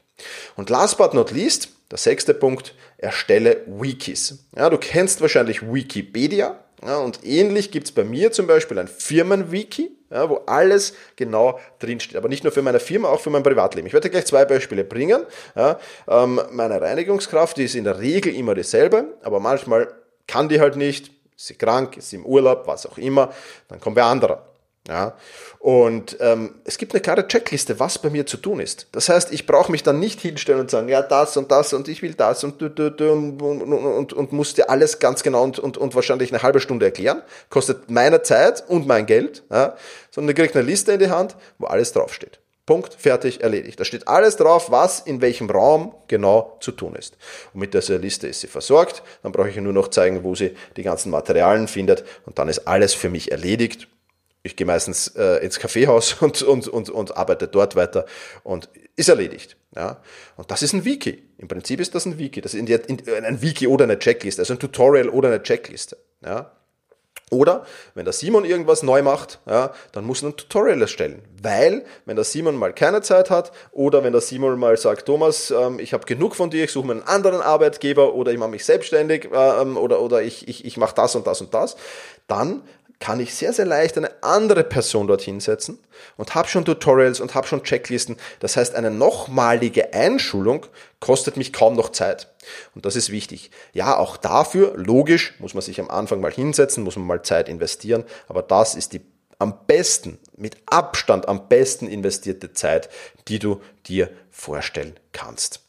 Und 0.55 0.69
last 0.69 0.97
but 0.97 1.13
not 1.13 1.31
least, 1.31 1.69
der 1.91 1.97
sechste 1.97 2.33
Punkt, 2.33 2.75
erstelle 2.97 3.61
Wikis. 3.67 4.45
Ja, 4.55 4.69
du 4.69 4.77
kennst 4.77 5.19
wahrscheinlich 5.19 5.61
Wikipedia, 5.61 6.57
ja, 6.87 6.97
und 6.99 7.25
ähnlich 7.25 7.71
gibt 7.71 7.87
es 7.87 7.91
bei 7.91 8.05
mir 8.05 8.31
zum 8.31 8.47
Beispiel 8.47 8.79
ein 8.79 8.87
Firmenwiki, 8.87 9.91
ja, 10.09 10.29
wo 10.29 10.37
alles 10.45 10.93
genau 11.17 11.59
drinsteht. 11.79 12.15
Aber 12.15 12.29
nicht 12.29 12.45
nur 12.45 12.53
für 12.53 12.61
meine 12.61 12.79
Firma, 12.79 13.09
auch 13.09 13.19
für 13.19 13.29
mein 13.29 13.43
Privatleben. 13.43 13.87
Ich 13.87 13.93
werde 13.93 14.09
gleich 14.09 14.25
zwei 14.25 14.45
Beispiele 14.45 14.85
bringen. 14.85 15.25
Ja, 15.53 15.79
ähm, 16.07 16.39
meine 16.51 16.79
Reinigungskraft, 16.79 17.57
die 17.57 17.65
ist 17.65 17.75
in 17.75 17.83
der 17.83 17.99
Regel 17.99 18.33
immer 18.33 18.55
dieselbe, 18.55 19.17
aber 19.21 19.41
manchmal 19.41 19.93
kann 20.27 20.47
die 20.47 20.61
halt 20.61 20.77
nicht, 20.77 21.11
ist 21.35 21.47
sie 21.47 21.55
krank, 21.55 21.97
ist 21.97 22.09
sie 22.09 22.15
im 22.15 22.25
Urlaub, 22.25 22.67
was 22.67 22.85
auch 22.85 22.97
immer, 22.97 23.33
dann 23.67 23.81
kommt 23.81 23.97
wer 23.97 24.05
anderer. 24.05 24.47
Ja? 24.87 25.15
Und 25.59 26.17
ähm, 26.19 26.55
es 26.63 26.77
gibt 26.77 26.93
eine 26.93 27.01
klare 27.01 27.27
Checkliste, 27.27 27.79
was 27.79 27.99
bei 27.99 28.09
mir 28.09 28.25
zu 28.25 28.37
tun 28.37 28.59
ist. 28.59 28.87
Das 28.91 29.09
heißt, 29.09 29.33
ich 29.33 29.45
brauche 29.45 29.71
mich 29.71 29.83
dann 29.83 29.99
nicht 29.99 30.21
hinstellen 30.21 30.61
und 30.61 30.71
sagen, 30.71 30.87
ja, 30.87 31.01
das 31.01 31.35
und 31.35 31.51
das 31.51 31.73
und 31.73 31.87
ich 31.87 32.01
will 32.01 32.13
das 32.13 32.43
und, 32.43 32.61
und, 32.61 32.79
und, 32.79 33.41
und, 33.41 34.13
und, 34.13 34.31
muss 34.31 34.53
dir 34.53 34.69
alles 34.69 34.99
ganz 34.99 35.23
genau 35.23 35.43
und, 35.43 35.59
und, 35.59 35.77
und 35.77 35.95
wahrscheinlich 35.95 36.31
eine 36.31 36.43
halbe 36.43 36.59
Stunde 36.59 36.85
erklären. 36.85 37.21
Kostet 37.49 37.89
meine 37.89 38.21
Zeit 38.21 38.63
und 38.67 38.87
mein 38.87 39.05
Geld. 39.05 39.43
Ja? 39.51 39.75
Sondern 40.11 40.35
ihr 40.35 40.41
kriegt 40.41 40.55
eine 40.55 40.65
Liste 40.65 40.93
in 40.93 40.99
die 40.99 41.09
Hand, 41.09 41.35
wo 41.57 41.67
alles 41.67 41.91
draufsteht. 41.91 42.39
Punkt, 42.65 42.93
fertig, 42.95 43.41
erledigt. 43.41 43.79
Da 43.79 43.85
steht 43.85 44.09
alles 44.09 44.35
drauf, 44.35 44.69
was 44.71 44.99
in 44.99 45.21
welchem 45.21 45.49
Raum 45.49 45.95
genau 46.09 46.57
zu 46.59 46.73
tun 46.73 46.95
ist. 46.95 47.15
Und 47.53 47.61
mit 47.61 47.73
dieser 47.73 47.97
Liste 47.97 48.27
ist 48.27 48.41
sie 48.41 48.47
versorgt. 48.47 49.03
Dann 49.23 49.31
brauche 49.31 49.49
ich 49.49 49.55
nur 49.55 49.71
noch 49.71 49.87
zeigen, 49.87 50.25
wo 50.25 50.35
sie 50.35 50.53
die 50.75 50.83
ganzen 50.83 51.09
Materialien 51.09 51.69
findet. 51.69 52.03
Und 52.25 52.39
dann 52.39 52.49
ist 52.49 52.67
alles 52.67 52.93
für 52.93 53.09
mich 53.09 53.31
erledigt 53.31 53.87
ich 54.47 54.55
gehe 54.55 54.65
meistens 54.65 55.09
äh, 55.15 55.43
ins 55.43 55.59
Kaffeehaus 55.59 56.13
und, 56.21 56.41
und, 56.41 56.67
und, 56.67 56.89
und 56.89 57.15
arbeite 57.15 57.47
dort 57.47 57.75
weiter 57.75 58.05
und 58.43 58.69
ist 58.95 59.09
erledigt. 59.09 59.55
Ja? 59.75 60.01
Und 60.35 60.49
das 60.51 60.63
ist 60.63 60.73
ein 60.73 60.83
Wiki. 60.83 61.23
Im 61.37 61.47
Prinzip 61.47 61.79
ist 61.79 61.93
das 61.93 62.05
ein 62.05 62.17
Wiki. 62.17 62.41
Das 62.41 62.53
ist 62.53 62.67
in, 62.67 63.25
ein 63.25 63.41
Wiki 63.41 63.67
oder 63.67 63.83
eine 63.83 63.99
Checkliste, 63.99 64.41
also 64.41 64.53
ein 64.53 64.59
Tutorial 64.59 65.09
oder 65.09 65.29
eine 65.29 65.43
Checkliste. 65.43 65.97
Ja? 66.25 66.51
Oder 67.29 67.65
wenn 67.93 68.05
der 68.05 68.13
Simon 68.13 68.45
irgendwas 68.45 68.83
neu 68.83 69.01
macht, 69.01 69.39
ja, 69.45 69.73
dann 69.91 70.05
muss 70.05 70.23
er 70.23 70.29
ein 70.29 70.37
Tutorial 70.37 70.81
erstellen. 70.81 71.21
Weil, 71.41 71.83
wenn 72.05 72.15
der 72.15 72.23
Simon 72.23 72.55
mal 72.55 72.73
keine 72.73 73.01
Zeit 73.01 73.29
hat 73.29 73.51
oder 73.71 74.01
wenn 74.03 74.13
der 74.13 74.21
Simon 74.21 74.57
mal 74.57 74.77
sagt, 74.77 75.05
Thomas, 75.05 75.51
ähm, 75.51 75.79
ich 75.79 75.91
habe 75.91 76.05
genug 76.05 76.35
von 76.35 76.49
dir, 76.49 76.63
ich 76.63 76.71
suche 76.71 76.87
mir 76.87 76.93
einen 76.93 77.03
anderen 77.03 77.41
Arbeitgeber 77.41 78.13
oder 78.13 78.31
ich 78.31 78.37
mache 78.37 78.51
mich 78.51 78.63
selbstständig 78.63 79.25
äh, 79.25 79.61
ähm, 79.61 79.75
oder, 79.75 80.01
oder 80.01 80.21
ich, 80.21 80.47
ich, 80.47 80.63
ich 80.63 80.77
mache 80.77 80.95
das 80.95 81.15
und 81.15 81.27
das 81.27 81.41
und 81.41 81.53
das, 81.53 81.75
dann 82.27 82.61
kann 82.99 83.19
ich 83.19 83.35
sehr, 83.35 83.53
sehr 83.53 83.65
leicht 83.65 83.97
eine 83.97 84.11
andere 84.23 84.63
Person 84.63 85.07
dorthin 85.07 85.39
setzen 85.39 85.79
und 86.17 86.35
habe 86.35 86.47
schon 86.47 86.65
Tutorials 86.65 87.19
und 87.19 87.35
habe 87.35 87.47
schon 87.47 87.63
Checklisten. 87.63 88.17
Das 88.39 88.57
heißt, 88.57 88.75
eine 88.75 88.91
nochmalige 88.91 89.93
Einschulung 89.93 90.65
kostet 90.99 91.37
mich 91.37 91.53
kaum 91.53 91.75
noch 91.75 91.89
Zeit. 91.89 92.33
Und 92.73 92.85
das 92.85 92.95
ist 92.95 93.11
wichtig. 93.11 93.51
Ja, 93.73 93.97
auch 93.97 94.17
dafür, 94.17 94.73
logisch, 94.75 95.35
muss 95.39 95.53
man 95.53 95.61
sich 95.61 95.79
am 95.79 95.89
Anfang 95.89 96.21
mal 96.21 96.31
hinsetzen, 96.31 96.83
muss 96.83 96.95
man 96.95 97.05
mal 97.05 97.21
Zeit 97.21 97.49
investieren, 97.49 98.03
aber 98.27 98.41
das 98.41 98.75
ist 98.75 98.93
die 98.93 99.01
am 99.39 99.67
besten, 99.67 100.17
mit 100.35 100.57
Abstand 100.65 101.27
am 101.27 101.47
besten 101.47 101.87
investierte 101.87 102.53
Zeit, 102.53 102.89
die 103.27 103.37
du 103.37 103.61
dir 103.85 104.09
vorstellen 104.31 104.99
kannst. 105.11 105.61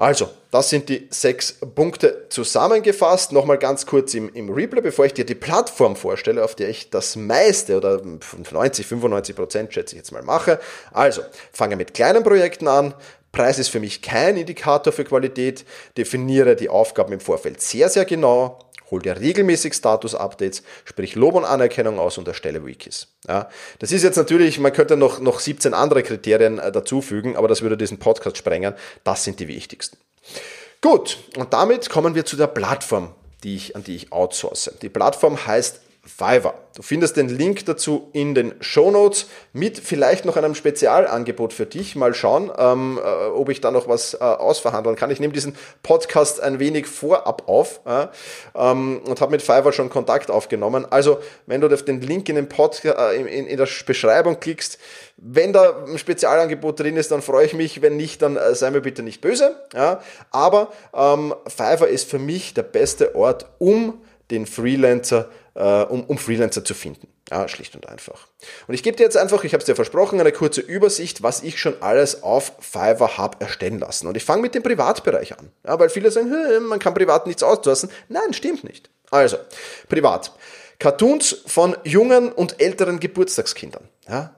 Also, 0.00 0.30
das 0.52 0.70
sind 0.70 0.88
die 0.88 1.08
sechs 1.10 1.54
Punkte 1.74 2.26
zusammengefasst. 2.28 3.32
Nochmal 3.32 3.58
ganz 3.58 3.84
kurz 3.84 4.14
im, 4.14 4.32
im 4.32 4.48
Replay, 4.48 4.80
bevor 4.80 5.06
ich 5.06 5.12
dir 5.12 5.26
die 5.26 5.34
Plattform 5.34 5.96
vorstelle, 5.96 6.44
auf 6.44 6.54
der 6.54 6.68
ich 6.68 6.90
das 6.90 7.16
meiste 7.16 7.76
oder 7.76 8.00
90, 8.00 8.86
95 8.86 9.34
Prozent 9.34 9.74
schätze 9.74 9.96
ich 9.96 9.98
jetzt 9.98 10.12
mal 10.12 10.22
mache. 10.22 10.60
Also, 10.92 11.22
fange 11.52 11.74
mit 11.74 11.94
kleinen 11.94 12.22
Projekten 12.22 12.68
an. 12.68 12.94
Preis 13.32 13.58
ist 13.58 13.68
für 13.68 13.80
mich 13.80 14.00
kein 14.00 14.36
Indikator 14.36 14.92
für 14.92 15.02
Qualität. 15.02 15.64
Definiere 15.96 16.54
die 16.54 16.68
Aufgaben 16.68 17.12
im 17.12 17.20
Vorfeld 17.20 17.60
sehr, 17.60 17.88
sehr 17.88 18.04
genau 18.04 18.67
hol 18.90 19.02
dir 19.02 19.20
regelmäßig 19.20 19.74
Status-Updates, 19.74 20.62
sprich 20.84 21.14
Lob 21.14 21.34
und 21.34 21.44
Anerkennung 21.44 21.98
aus 21.98 22.18
und 22.18 22.28
erstelle 22.28 22.64
Wikis. 22.64 23.08
Ja, 23.26 23.48
das 23.78 23.92
ist 23.92 24.02
jetzt 24.02 24.16
natürlich, 24.16 24.58
man 24.58 24.72
könnte 24.72 24.96
noch, 24.96 25.20
noch 25.20 25.40
17 25.40 25.74
andere 25.74 26.02
Kriterien 26.02 26.58
äh, 26.58 26.72
dazufügen, 26.72 27.36
aber 27.36 27.48
das 27.48 27.62
würde 27.62 27.76
diesen 27.76 27.98
Podcast 27.98 28.36
sprengen. 28.36 28.74
Das 29.04 29.24
sind 29.24 29.40
die 29.40 29.48
wichtigsten. 29.48 29.96
Gut, 30.80 31.18
und 31.36 31.52
damit 31.52 31.90
kommen 31.90 32.14
wir 32.14 32.24
zu 32.24 32.36
der 32.36 32.46
Plattform, 32.46 33.14
die 33.42 33.56
ich, 33.56 33.74
an 33.74 33.84
die 33.84 33.96
ich 33.96 34.12
outsource. 34.12 34.70
Die 34.80 34.88
Plattform 34.88 35.46
heißt 35.46 35.80
Fiverr. 36.08 36.54
Du 36.74 36.82
findest 36.82 37.16
den 37.16 37.28
Link 37.28 37.66
dazu 37.66 38.08
in 38.12 38.34
den 38.34 38.54
Show 38.60 38.90
Notes 38.90 39.26
mit 39.52 39.78
vielleicht 39.78 40.24
noch 40.24 40.36
einem 40.36 40.54
Spezialangebot 40.54 41.52
für 41.52 41.66
dich. 41.66 41.96
Mal 41.96 42.14
schauen, 42.14 42.50
ähm, 42.56 42.98
äh, 43.02 43.26
ob 43.26 43.48
ich 43.50 43.60
da 43.60 43.70
noch 43.70 43.88
was 43.88 44.14
äh, 44.14 44.18
ausverhandeln 44.18 44.96
kann. 44.96 45.10
Ich 45.10 45.20
nehme 45.20 45.32
diesen 45.32 45.54
Podcast 45.82 46.40
ein 46.40 46.58
wenig 46.58 46.86
vorab 46.86 47.48
auf 47.48 47.80
äh, 47.84 48.06
ähm, 48.54 49.00
und 49.04 49.20
habe 49.20 49.32
mit 49.32 49.42
Fiverr 49.42 49.72
schon 49.72 49.90
Kontakt 49.90 50.30
aufgenommen. 50.30 50.86
Also, 50.88 51.18
wenn 51.46 51.60
du 51.60 51.68
auf 51.72 51.84
den 51.84 52.00
Link 52.00 52.28
in, 52.28 52.36
den 52.36 52.48
Pod, 52.48 52.84
äh, 52.84 53.16
in, 53.16 53.46
in, 53.46 53.56
der 53.56 53.68
Beschreibung 53.86 54.40
klickst, 54.40 54.78
wenn 55.16 55.52
da 55.52 55.84
ein 55.84 55.98
Spezialangebot 55.98 56.80
drin 56.80 56.96
ist, 56.96 57.10
dann 57.10 57.22
freue 57.22 57.44
ich 57.44 57.54
mich. 57.54 57.82
Wenn 57.82 57.96
nicht, 57.96 58.22
dann 58.22 58.36
äh, 58.36 58.54
sei 58.54 58.70
mir 58.70 58.80
bitte 58.80 59.02
nicht 59.02 59.20
böse. 59.20 59.56
Ja? 59.74 60.00
Aber 60.30 60.72
ähm, 60.94 61.34
Fiverr 61.46 61.88
ist 61.88 62.08
für 62.08 62.18
mich 62.18 62.54
der 62.54 62.62
beste 62.62 63.14
Ort, 63.14 63.46
um 63.58 64.00
den 64.30 64.46
Freelancer, 64.46 65.28
äh, 65.58 65.82
um, 65.82 66.04
um 66.04 66.18
Freelancer 66.18 66.64
zu 66.64 66.72
finden. 66.72 67.08
Ja, 67.30 67.48
schlicht 67.48 67.74
und 67.74 67.88
einfach. 67.88 68.28
Und 68.68 68.74
ich 68.74 68.82
gebe 68.82 68.96
dir 68.96 69.02
jetzt 69.02 69.16
einfach, 69.16 69.42
ich 69.44 69.52
habe 69.52 69.60
es 69.60 69.66
dir 69.66 69.74
versprochen, 69.74 70.20
eine 70.20 70.32
kurze 70.32 70.60
Übersicht, 70.60 71.22
was 71.22 71.42
ich 71.42 71.60
schon 71.60 71.82
alles 71.82 72.22
auf 72.22 72.52
Fiverr 72.60 73.18
habe 73.18 73.40
erstellen 73.40 73.80
lassen. 73.80 74.06
Und 74.06 74.16
ich 74.16 74.24
fange 74.24 74.42
mit 74.42 74.54
dem 74.54 74.62
Privatbereich 74.62 75.36
an. 75.36 75.50
Ja, 75.66 75.78
weil 75.78 75.90
viele 75.90 76.10
sagen, 76.10 76.32
man 76.68 76.78
kann 76.78 76.94
privat 76.94 77.26
nichts 77.26 77.42
auslassen. 77.42 77.90
Nein, 78.08 78.32
stimmt 78.32 78.64
nicht. 78.64 78.88
Also, 79.10 79.36
privat. 79.88 80.32
Cartoons 80.78 81.42
von 81.46 81.76
jungen 81.82 82.30
und 82.30 82.60
älteren 82.60 83.00
Geburtstagskindern. 83.00 83.88
Ja, 84.08 84.34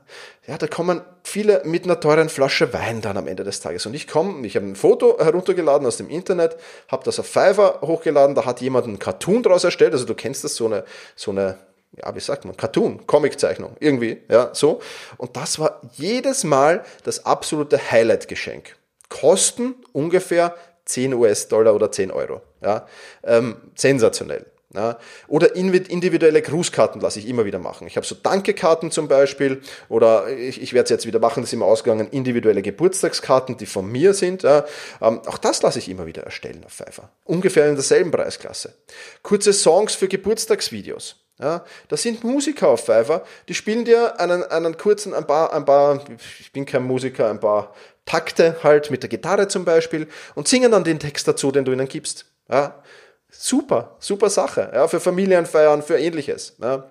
ja, 0.50 0.58
da 0.58 0.66
kommen 0.66 1.00
viele 1.22 1.62
mit 1.64 1.84
einer 1.84 2.00
teuren 2.00 2.28
Flasche 2.28 2.72
Wein 2.72 3.00
dann 3.00 3.16
am 3.16 3.28
Ende 3.28 3.44
des 3.44 3.60
Tages. 3.60 3.86
Und 3.86 3.94
ich 3.94 4.08
komme, 4.08 4.44
ich 4.44 4.56
habe 4.56 4.66
ein 4.66 4.74
Foto 4.74 5.16
heruntergeladen 5.20 5.86
aus 5.86 5.96
dem 5.96 6.10
Internet, 6.10 6.56
habe 6.88 7.04
das 7.04 7.20
auf 7.20 7.26
Fiverr 7.26 7.82
hochgeladen, 7.82 8.34
da 8.34 8.44
hat 8.44 8.60
jemand 8.60 8.86
einen 8.88 8.98
Cartoon 8.98 9.44
draus 9.44 9.62
erstellt, 9.62 9.92
also 9.92 10.06
du 10.06 10.14
kennst 10.14 10.42
das, 10.42 10.56
so 10.56 10.66
eine, 10.66 10.82
so 11.14 11.30
eine, 11.30 11.56
ja, 11.96 12.12
wie 12.16 12.18
sagt 12.18 12.46
man, 12.46 12.56
Cartoon, 12.56 13.06
Comiczeichnung, 13.06 13.76
irgendwie, 13.78 14.22
ja, 14.28 14.50
so. 14.52 14.80
Und 15.18 15.36
das 15.36 15.60
war 15.60 15.80
jedes 15.92 16.42
Mal 16.42 16.84
das 17.04 17.24
absolute 17.24 17.78
Highlight-Geschenk. 17.92 18.74
Kosten 19.08 19.76
ungefähr 19.92 20.56
10 20.86 21.14
US-Dollar 21.14 21.76
oder 21.76 21.92
10 21.92 22.10
Euro, 22.10 22.42
ja, 22.60 22.88
ähm, 23.22 23.54
sensationell. 23.76 24.46
Ja, 24.72 24.98
oder 25.26 25.56
individuelle 25.56 26.42
Grußkarten 26.42 27.00
lasse 27.00 27.18
ich 27.18 27.26
immer 27.26 27.44
wieder 27.44 27.58
machen. 27.58 27.88
Ich 27.88 27.96
habe 27.96 28.06
so 28.06 28.14
Dankekarten 28.14 28.92
zum 28.92 29.08
Beispiel, 29.08 29.62
oder 29.88 30.28
ich, 30.28 30.62
ich 30.62 30.72
werde 30.74 30.84
es 30.84 30.90
jetzt 30.90 31.06
wieder 31.06 31.18
machen, 31.18 31.40
das 31.40 31.50
ist 31.50 31.54
immer 31.54 31.66
ausgegangen, 31.66 32.06
individuelle 32.08 32.62
Geburtstagskarten, 32.62 33.56
die 33.56 33.66
von 33.66 33.90
mir 33.90 34.14
sind. 34.14 34.44
Ja, 34.44 34.64
ähm, 35.02 35.22
auch 35.26 35.38
das 35.38 35.60
lasse 35.62 35.80
ich 35.80 35.88
immer 35.88 36.06
wieder 36.06 36.22
erstellen 36.22 36.62
auf 36.64 36.72
Pfeiffer. 36.72 37.10
Ungefähr 37.24 37.68
in 37.68 37.74
derselben 37.74 38.12
Preisklasse. 38.12 38.74
Kurze 39.24 39.52
Songs 39.52 39.96
für 39.96 40.06
Geburtstagsvideos. 40.06 41.16
Ja, 41.40 41.64
das 41.88 42.02
sind 42.02 42.22
Musiker 42.22 42.68
auf 42.68 42.84
Pfeiffer, 42.84 43.24
die 43.48 43.54
spielen 43.54 43.86
dir 43.86 44.20
einen, 44.20 44.44
einen 44.44 44.76
kurzen, 44.76 45.14
ein 45.14 45.26
paar, 45.26 45.54
ein 45.54 45.64
paar, 45.64 46.04
ich 46.38 46.52
bin 46.52 46.66
kein 46.66 46.82
Musiker, 46.84 47.30
ein 47.30 47.40
paar 47.40 47.74
Takte 48.04 48.56
halt 48.62 48.90
mit 48.90 49.02
der 49.02 49.08
Gitarre 49.08 49.48
zum 49.48 49.64
Beispiel 49.64 50.06
und 50.34 50.48
singen 50.48 50.70
dann 50.70 50.84
den 50.84 50.98
Text 50.98 51.26
dazu, 51.26 51.50
den 51.50 51.64
du 51.64 51.72
ihnen 51.72 51.88
gibst. 51.88 52.26
Ja, 52.50 52.82
Super, 53.30 53.96
super 53.98 54.30
Sache, 54.30 54.70
ja, 54.74 54.88
für 54.88 55.00
Familienfeiern, 55.00 55.82
für 55.82 55.98
ähnliches. 55.98 56.56
Ja. 56.60 56.90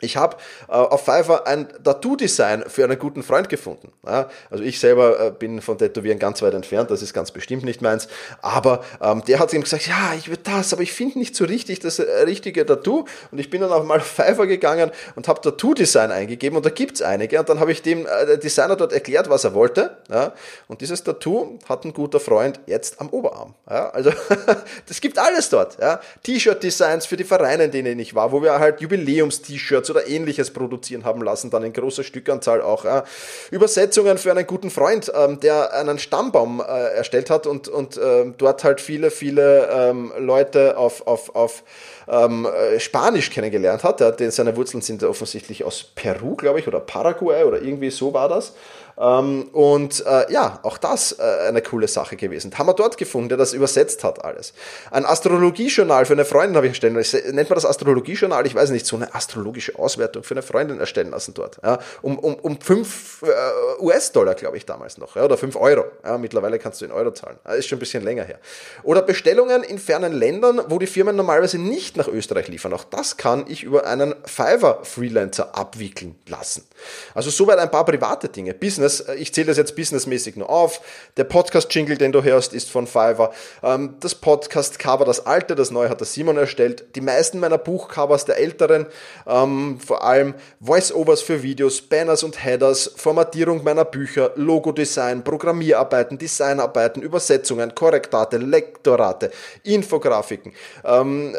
Ich 0.00 0.16
habe 0.16 0.36
äh, 0.68 0.72
auf 0.72 1.04
Fiverr 1.04 1.46
ein 1.46 1.68
Tattoo-Design 1.82 2.64
für 2.68 2.84
einen 2.84 2.98
guten 2.98 3.22
Freund 3.22 3.48
gefunden. 3.48 3.92
Ja, 4.06 4.28
also 4.50 4.62
ich 4.62 4.78
selber 4.78 5.20
äh, 5.20 5.30
bin 5.30 5.60
von 5.60 5.78
Tätowieren 5.78 6.18
ganz 6.18 6.40
weit 6.42 6.54
entfernt, 6.54 6.90
das 6.90 7.02
ist 7.02 7.12
ganz 7.12 7.30
bestimmt 7.30 7.64
nicht 7.64 7.82
meins. 7.82 8.08
Aber 8.40 8.84
ähm, 9.00 9.22
der 9.26 9.40
hat 9.40 9.52
ihm 9.52 9.62
gesagt, 9.62 9.86
ja, 9.86 10.14
ich 10.16 10.28
würde 10.28 10.42
das, 10.44 10.72
aber 10.72 10.82
ich 10.82 10.92
finde 10.92 11.18
nicht 11.18 11.34
so 11.34 11.44
richtig 11.44 11.80
das 11.80 11.98
äh, 11.98 12.22
richtige 12.22 12.64
Tattoo. 12.64 13.06
Und 13.30 13.38
ich 13.38 13.50
bin 13.50 13.60
dann 13.60 13.72
auch 13.72 13.84
mal 13.84 13.98
auf 13.98 14.06
Fiverr 14.06 14.46
gegangen 14.46 14.90
und 15.16 15.26
habe 15.26 15.40
Tattoo-Design 15.40 16.12
eingegeben 16.12 16.56
und 16.56 16.64
da 16.64 16.70
gibt's 16.70 17.02
einige. 17.02 17.40
Und 17.40 17.48
dann 17.48 17.60
habe 17.60 17.72
ich 17.72 17.82
dem 17.82 18.06
äh, 18.06 18.38
Designer 18.38 18.76
dort 18.76 18.92
erklärt, 18.92 19.28
was 19.28 19.44
er 19.44 19.54
wollte. 19.54 19.96
Ja, 20.10 20.32
und 20.68 20.80
dieses 20.80 21.02
Tattoo 21.02 21.58
hat 21.68 21.84
ein 21.84 21.92
guter 21.92 22.20
Freund 22.20 22.60
jetzt 22.66 23.00
am 23.00 23.08
Oberarm. 23.10 23.54
Ja, 23.68 23.90
also 23.90 24.12
das 24.86 25.00
gibt 25.00 25.18
alles 25.18 25.48
dort. 25.48 25.76
T-Shirt-Designs 26.22 27.06
für 27.06 27.16
die 27.16 27.24
Vereine, 27.24 27.64
in 27.64 27.70
denen 27.70 27.98
ich 27.98 28.14
war, 28.14 28.32
wo 28.32 28.42
wir 28.42 28.58
halt 28.58 28.80
Jubiläums-T-Shirts 28.80 29.87
oder 29.90 30.06
ähnliches 30.06 30.50
produzieren 30.50 31.04
haben 31.04 31.22
lassen, 31.22 31.50
dann 31.50 31.62
in 31.62 31.72
großer 31.72 32.02
Stückanzahl 32.02 32.62
auch. 32.62 32.84
Äh, 32.84 33.02
Übersetzungen 33.50 34.18
für 34.18 34.30
einen 34.30 34.46
guten 34.46 34.70
Freund, 34.70 35.12
ähm, 35.14 35.40
der 35.40 35.72
einen 35.74 35.98
Stammbaum 35.98 36.60
äh, 36.60 36.94
erstellt 36.94 37.30
hat 37.30 37.46
und, 37.46 37.68
und 37.68 37.96
äh, 37.96 38.26
dort 38.36 38.64
halt 38.64 38.80
viele, 38.80 39.10
viele 39.10 39.68
ähm, 39.70 40.12
Leute 40.18 40.76
auf, 40.76 41.06
auf, 41.06 41.34
auf 41.34 41.62
ähm, 42.08 42.46
äh, 42.46 42.80
Spanisch 42.80 43.30
kennengelernt 43.30 43.84
hat. 43.84 44.00
Der, 44.00 44.30
seine 44.30 44.56
Wurzeln 44.56 44.82
sind 44.82 45.02
offensichtlich 45.02 45.64
aus 45.64 45.84
Peru, 45.94 46.34
glaube 46.36 46.60
ich, 46.60 46.68
oder 46.68 46.80
Paraguay 46.80 47.44
oder 47.44 47.60
irgendwie 47.60 47.90
so 47.90 48.12
war 48.12 48.28
das. 48.28 48.54
Ähm, 48.98 49.48
und 49.52 50.04
äh, 50.04 50.30
ja, 50.32 50.58
auch 50.62 50.76
das 50.76 51.12
äh, 51.12 51.22
eine 51.48 51.62
coole 51.62 51.86
Sache 51.86 52.16
gewesen. 52.16 52.56
Haben 52.58 52.66
wir 52.66 52.74
dort 52.74 52.98
gefunden, 52.98 53.28
der 53.28 53.38
das 53.38 53.52
übersetzt 53.52 54.02
hat 54.02 54.24
alles. 54.24 54.52
Ein 54.90 55.06
Astrologiejournal 55.06 56.04
für 56.04 56.14
eine 56.14 56.24
Freundin 56.24 56.56
habe 56.56 56.66
ich 56.66 56.72
erstellen 56.72 56.96
lassen. 56.96 57.20
Nennt 57.34 57.48
man 57.48 57.54
das 57.54 57.64
Astrologiejournal? 57.64 58.46
Ich 58.46 58.54
weiß 58.54 58.70
nicht, 58.70 58.86
so 58.86 58.96
eine 58.96 59.14
astrologische 59.14 59.78
Auswertung 59.78 60.24
für 60.24 60.34
eine 60.34 60.42
Freundin 60.42 60.80
erstellen 60.80 61.10
lassen 61.10 61.34
dort. 61.34 61.60
Ja, 61.62 61.78
um, 62.02 62.18
um, 62.18 62.34
um 62.34 62.60
5 62.60 63.22
äh, 63.22 63.82
US-Dollar, 63.82 64.34
glaube 64.34 64.56
ich, 64.56 64.66
damals 64.66 64.98
noch. 64.98 65.14
Ja, 65.14 65.24
oder 65.24 65.36
5 65.36 65.54
Euro. 65.56 65.84
Ja, 66.04 66.18
mittlerweile 66.18 66.58
kannst 66.58 66.80
du 66.80 66.84
in 66.84 66.90
Euro 66.90 67.12
zahlen. 67.12 67.38
Ja, 67.44 67.52
ist 67.52 67.68
schon 67.68 67.76
ein 67.76 67.80
bisschen 67.80 68.02
länger 68.02 68.24
her. 68.24 68.40
Oder 68.82 69.02
Bestellungen 69.02 69.62
in 69.62 69.78
fernen 69.78 70.12
Ländern, 70.12 70.60
wo 70.68 70.78
die 70.78 70.86
Firmen 70.86 71.14
normalerweise 71.14 71.58
nicht 71.58 71.96
nach 71.96 72.08
Österreich 72.08 72.48
liefern. 72.48 72.72
Auch 72.72 72.84
das 72.84 73.16
kann 73.16 73.44
ich 73.48 73.62
über 73.62 73.86
einen 73.86 74.14
Fiverr-Freelancer 74.24 75.56
abwickeln 75.56 76.16
lassen. 76.26 76.66
Also 77.14 77.30
soweit 77.30 77.58
ein 77.58 77.70
paar 77.70 77.84
private 77.84 78.28
Dinge. 78.28 78.54
Business 78.54 78.87
Business, 78.88 79.00
äh, 79.00 79.14
ich 79.16 79.32
zähle 79.32 79.48
das 79.48 79.56
jetzt 79.56 79.76
businessmäßig 79.76 80.36
nur 80.36 80.48
auf. 80.48 80.80
Der 81.16 81.24
Podcast-Jingle, 81.24 81.96
den 81.98 82.12
du 82.12 82.22
hörst, 82.22 82.52
ist 82.52 82.70
von 82.70 82.86
Fiverr. 82.86 83.32
Ähm, 83.62 83.96
das 84.00 84.14
Podcast-Cover, 84.14 85.04
das 85.04 85.26
alte, 85.26 85.54
das 85.54 85.70
neue 85.70 85.88
hat 85.88 86.00
der 86.00 86.06
Simon 86.06 86.36
erstellt. 86.36 86.96
Die 86.96 87.00
meisten 87.00 87.38
meiner 87.40 87.58
Buchcovers, 87.58 88.24
der 88.24 88.38
älteren, 88.38 88.86
ähm, 89.26 89.78
vor 89.84 90.02
allem 90.04 90.34
Voice-Overs 90.60 91.22
für 91.22 91.42
Videos, 91.42 91.82
Banners 91.82 92.22
und 92.22 92.42
Headers, 92.42 92.92
Formatierung 92.96 93.62
meiner 93.64 93.84
Bücher, 93.84 94.32
Logo-Design, 94.36 95.24
Programmierarbeiten, 95.24 96.18
Designarbeiten, 96.18 97.02
Übersetzungen, 97.02 97.74
Korrektate, 97.74 98.38
Lektorate, 98.38 99.30
Infografiken, 99.62 100.52
ähm, 100.84 101.36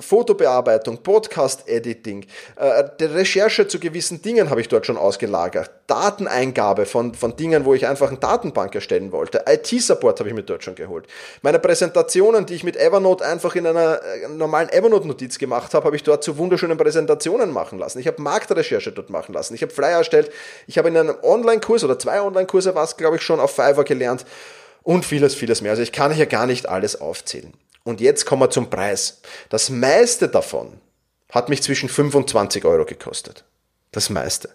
Fotobearbeitung, 0.00 0.98
Podcast-Editing, 1.02 2.26
äh, 2.56 2.84
die 2.98 3.04
Recherche 3.04 3.68
zu 3.68 3.78
gewissen 3.78 4.20
Dingen 4.22 4.50
habe 4.50 4.60
ich 4.60 4.68
dort 4.68 4.86
schon 4.86 4.96
ausgelagert, 4.96 5.70
Dateneingabe 5.88 6.84
von, 6.86 7.14
von 7.14 7.34
Dingen, 7.34 7.64
wo 7.64 7.72
ich 7.74 7.86
einfach 7.86 8.08
eine 8.08 8.18
Datenbank 8.18 8.74
erstellen 8.74 9.10
wollte. 9.10 9.44
IT-Support 9.48 10.20
habe 10.20 10.28
ich 10.28 10.34
mir 10.34 10.42
dort 10.42 10.62
schon 10.62 10.74
geholt. 10.74 11.06
Meine 11.40 11.58
Präsentationen, 11.58 12.44
die 12.44 12.54
ich 12.54 12.62
mit 12.62 12.76
Evernote 12.76 13.24
einfach 13.24 13.56
in 13.56 13.66
einer 13.66 14.02
äh, 14.02 14.28
normalen 14.28 14.68
Evernote-Notiz 14.68 15.38
gemacht 15.38 15.72
habe, 15.72 15.86
habe 15.86 15.96
ich 15.96 16.02
dort 16.02 16.22
zu 16.22 16.36
wunderschönen 16.36 16.76
Präsentationen 16.76 17.50
machen 17.50 17.78
lassen. 17.78 17.98
Ich 17.98 18.06
habe 18.06 18.20
Marktrecherche 18.20 18.92
dort 18.92 19.08
machen 19.08 19.32
lassen. 19.32 19.54
Ich 19.54 19.62
habe 19.62 19.72
Flyer 19.72 19.96
erstellt. 19.96 20.30
Ich 20.66 20.76
habe 20.76 20.88
in 20.88 20.96
einem 20.96 21.16
Online-Kurs 21.22 21.82
oder 21.84 21.98
zwei 21.98 22.20
Online-Kurse 22.20 22.74
war 22.74 22.86
glaube 22.96 23.16
ich, 23.16 23.22
schon 23.22 23.40
auf 23.40 23.54
Fiverr 23.54 23.84
gelernt 23.84 24.26
und 24.82 25.06
vieles, 25.06 25.34
vieles 25.34 25.62
mehr. 25.62 25.70
Also 25.70 25.82
ich 25.82 25.92
kann 25.92 26.12
hier 26.12 26.26
gar 26.26 26.46
nicht 26.46 26.68
alles 26.68 27.00
aufzählen. 27.00 27.54
Und 27.84 28.02
jetzt 28.02 28.26
kommen 28.26 28.42
wir 28.42 28.50
zum 28.50 28.68
Preis. 28.68 29.22
Das 29.48 29.70
meiste 29.70 30.28
davon 30.28 30.80
hat 31.32 31.48
mich 31.48 31.62
zwischen 31.62 31.88
25 31.88 32.66
Euro 32.66 32.84
gekostet. 32.84 33.44
Das 33.90 34.10
meiste. 34.10 34.50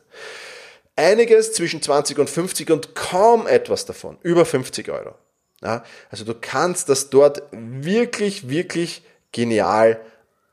Einiges 0.95 1.53
zwischen 1.53 1.81
20 1.81 2.19
und 2.19 2.29
50 2.29 2.71
und 2.71 2.95
kaum 2.95 3.47
etwas 3.47 3.85
davon 3.85 4.17
über 4.21 4.45
50 4.45 4.89
Euro. 4.89 5.15
Ja, 5.61 5.83
also 6.11 6.25
du 6.25 6.35
kannst 6.39 6.89
das 6.89 7.09
dort 7.09 7.43
wirklich, 7.51 8.49
wirklich 8.49 9.03
genial 9.31 9.99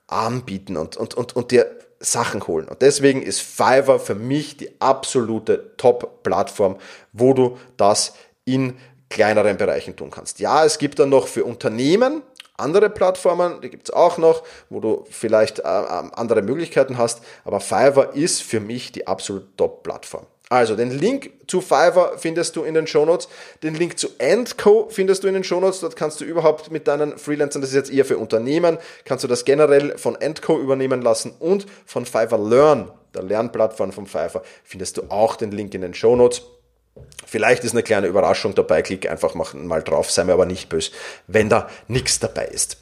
anbieten 0.07 0.77
und, 0.77 0.97
und, 0.97 1.15
und, 1.15 1.37
und 1.37 1.51
dir 1.51 1.71
Sachen 1.99 2.47
holen. 2.47 2.69
Und 2.69 2.81
deswegen 2.81 3.23
ist 3.23 3.41
Fiverr 3.41 3.99
für 3.99 4.15
mich 4.15 4.57
die 4.57 4.81
absolute 4.81 5.77
Top-Plattform, 5.77 6.77
wo 7.13 7.35
du 7.35 7.59
das 7.77 8.15
in 8.45 8.79
kleineren 9.11 9.57
Bereichen 9.57 9.97
tun 9.97 10.11
kannst. 10.11 10.39
Ja, 10.39 10.65
es 10.65 10.79
gibt 10.79 10.99
dann 10.99 11.11
noch 11.11 11.27
für 11.27 11.45
Unternehmen 11.45 12.23
andere 12.61 12.91
Plattformen, 12.91 13.61
die 13.61 13.71
gibt 13.71 13.89
es 13.89 13.95
auch 13.95 14.19
noch, 14.19 14.43
wo 14.69 14.81
du 14.81 15.07
vielleicht 15.11 15.61
äh, 15.61 15.63
ähm, 15.63 16.13
andere 16.15 16.43
Möglichkeiten 16.43 16.99
hast, 16.99 17.23
aber 17.45 17.61
Fiverr 17.61 18.15
ist 18.15 18.43
für 18.43 18.61
mich 18.61 18.93
die 18.93 19.07
absolute 19.07 19.47
Top-Plattform. 19.57 20.27
Also, 20.53 20.75
den 20.75 20.91
Link 20.91 21.31
zu 21.47 21.61
Fiverr 21.61 22.19
findest 22.19 22.57
du 22.57 22.65
in 22.65 22.75
den 22.75 22.89
Shownotes. 22.89 23.29
Den 23.63 23.77
Link 23.77 24.01
zu 24.01 24.09
Endco 24.19 24.89
findest 24.91 25.23
du 25.23 25.29
in 25.29 25.35
den 25.35 25.45
Shownotes. 25.45 25.79
Dort 25.79 25.95
kannst 25.95 26.21
du 26.21 26.25
überhaupt 26.25 26.73
mit 26.73 26.89
deinen 26.89 27.19
Freelancern, 27.19 27.63
das 27.63 27.71
ist 27.71 27.77
jetzt 27.77 27.93
eher 27.93 28.05
für 28.05 28.19
Unternehmen, 28.19 28.79
kannst 29.05 29.23
du 29.23 29.29
das 29.29 29.45
generell 29.45 29.97
von 29.97 30.21
Endco 30.21 30.59
übernehmen 30.59 31.03
lassen 31.03 31.35
und 31.39 31.67
von 31.87 32.05
Fiverr 32.05 32.39
Learn, 32.39 32.91
der 33.15 33.23
Lernplattform 33.23 33.93
von 33.93 34.07
Fiverr, 34.07 34.43
findest 34.65 34.97
du 34.97 35.03
auch 35.09 35.37
den 35.37 35.53
Link 35.53 35.73
in 35.73 35.83
den 35.83 35.95
Shownotes. 35.95 36.43
Vielleicht 37.27 37.65
ist 37.65 37.73
eine 37.73 37.83
kleine 37.83 38.07
Überraschung 38.07 38.55
dabei, 38.55 38.83
klick 38.83 39.09
einfach 39.09 39.35
mal 39.35 39.83
drauf, 39.83 40.11
sei 40.11 40.25
mir 40.25 40.33
aber 40.33 40.47
nicht 40.47 40.69
böse, 40.69 40.91
wenn 41.27 41.49
da 41.49 41.69
nichts 41.87 42.19
dabei 42.19 42.47
ist. 42.47 42.79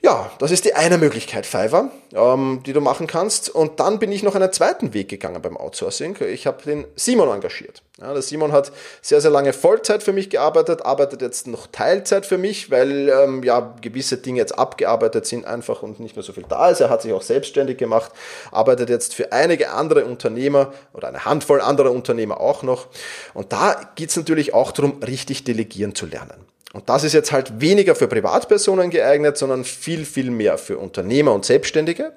Ja, 0.00 0.30
das 0.38 0.50
ist 0.50 0.64
die 0.64 0.74
eine 0.74 0.96
Möglichkeit, 0.98 1.44
Fiverr, 1.44 1.90
ähm, 2.12 2.62
die 2.64 2.72
du 2.72 2.80
machen 2.80 3.06
kannst. 3.06 3.50
Und 3.50 3.80
dann 3.80 3.98
bin 3.98 4.12
ich 4.12 4.22
noch 4.22 4.34
einen 4.34 4.52
zweiten 4.52 4.94
Weg 4.94 5.08
gegangen 5.08 5.42
beim 5.42 5.56
Outsourcing. 5.56 6.16
Ich 6.20 6.46
habe 6.46 6.62
den 6.62 6.86
Simon 6.94 7.28
engagiert. 7.28 7.82
Ja, 8.00 8.12
der 8.12 8.22
Simon 8.22 8.52
hat 8.52 8.70
sehr, 9.02 9.20
sehr 9.20 9.32
lange 9.32 9.52
Vollzeit 9.52 10.04
für 10.04 10.12
mich 10.12 10.30
gearbeitet, 10.30 10.82
arbeitet 10.82 11.20
jetzt 11.20 11.48
noch 11.48 11.66
Teilzeit 11.66 12.26
für 12.26 12.38
mich, 12.38 12.70
weil 12.70 13.08
ähm, 13.08 13.42
ja 13.42 13.74
gewisse 13.80 14.18
Dinge 14.18 14.38
jetzt 14.38 14.56
abgearbeitet 14.56 15.26
sind 15.26 15.44
einfach 15.44 15.82
und 15.82 15.98
nicht 15.98 16.14
mehr 16.14 16.22
so 16.22 16.32
viel 16.32 16.44
da 16.48 16.70
ist. 16.70 16.80
Er 16.80 16.90
hat 16.90 17.02
sich 17.02 17.12
auch 17.12 17.22
selbstständig 17.22 17.76
gemacht, 17.76 18.12
arbeitet 18.52 18.88
jetzt 18.88 19.16
für 19.16 19.32
einige 19.32 19.70
andere 19.70 20.04
Unternehmer 20.04 20.72
oder 20.92 21.08
eine 21.08 21.24
Handvoll 21.24 21.60
anderer 21.60 21.90
Unternehmer 21.90 22.40
auch 22.40 22.62
noch. 22.62 22.86
Und 23.34 23.52
da 23.52 23.90
geht 23.96 24.10
es 24.10 24.16
natürlich 24.16 24.54
auch 24.54 24.70
darum, 24.70 25.02
richtig 25.02 25.42
delegieren 25.42 25.96
zu 25.96 26.06
lernen. 26.06 26.46
Und 26.74 26.88
das 26.88 27.02
ist 27.02 27.14
jetzt 27.14 27.32
halt 27.32 27.60
weniger 27.60 27.96
für 27.96 28.06
Privatpersonen 28.06 28.90
geeignet, 28.90 29.38
sondern 29.38 29.64
viel, 29.64 30.04
viel 30.04 30.30
mehr 30.30 30.56
für 30.56 30.78
Unternehmer 30.78 31.32
und 31.32 31.44
Selbstständige. 31.44 32.12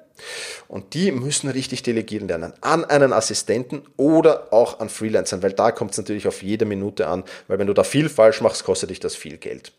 Und 0.68 0.94
die 0.94 1.12
müssen 1.12 1.50
richtig 1.50 1.82
delegieren 1.82 2.28
lernen 2.28 2.52
an 2.60 2.84
einen 2.84 3.12
Assistenten 3.12 3.82
oder 3.96 4.52
auch 4.52 4.80
an 4.80 4.88
Freelancern, 4.88 5.42
weil 5.42 5.52
da 5.52 5.70
kommt 5.70 5.92
es 5.92 5.98
natürlich 5.98 6.28
auf 6.28 6.42
jede 6.42 6.64
Minute 6.64 7.06
an, 7.06 7.24
weil 7.48 7.58
wenn 7.58 7.66
du 7.66 7.74
da 7.74 7.84
viel 7.84 8.08
falsch 8.08 8.40
machst, 8.40 8.64
kostet 8.64 8.90
dich 8.90 9.00
das 9.00 9.16
viel 9.16 9.38
Geld. 9.38 9.72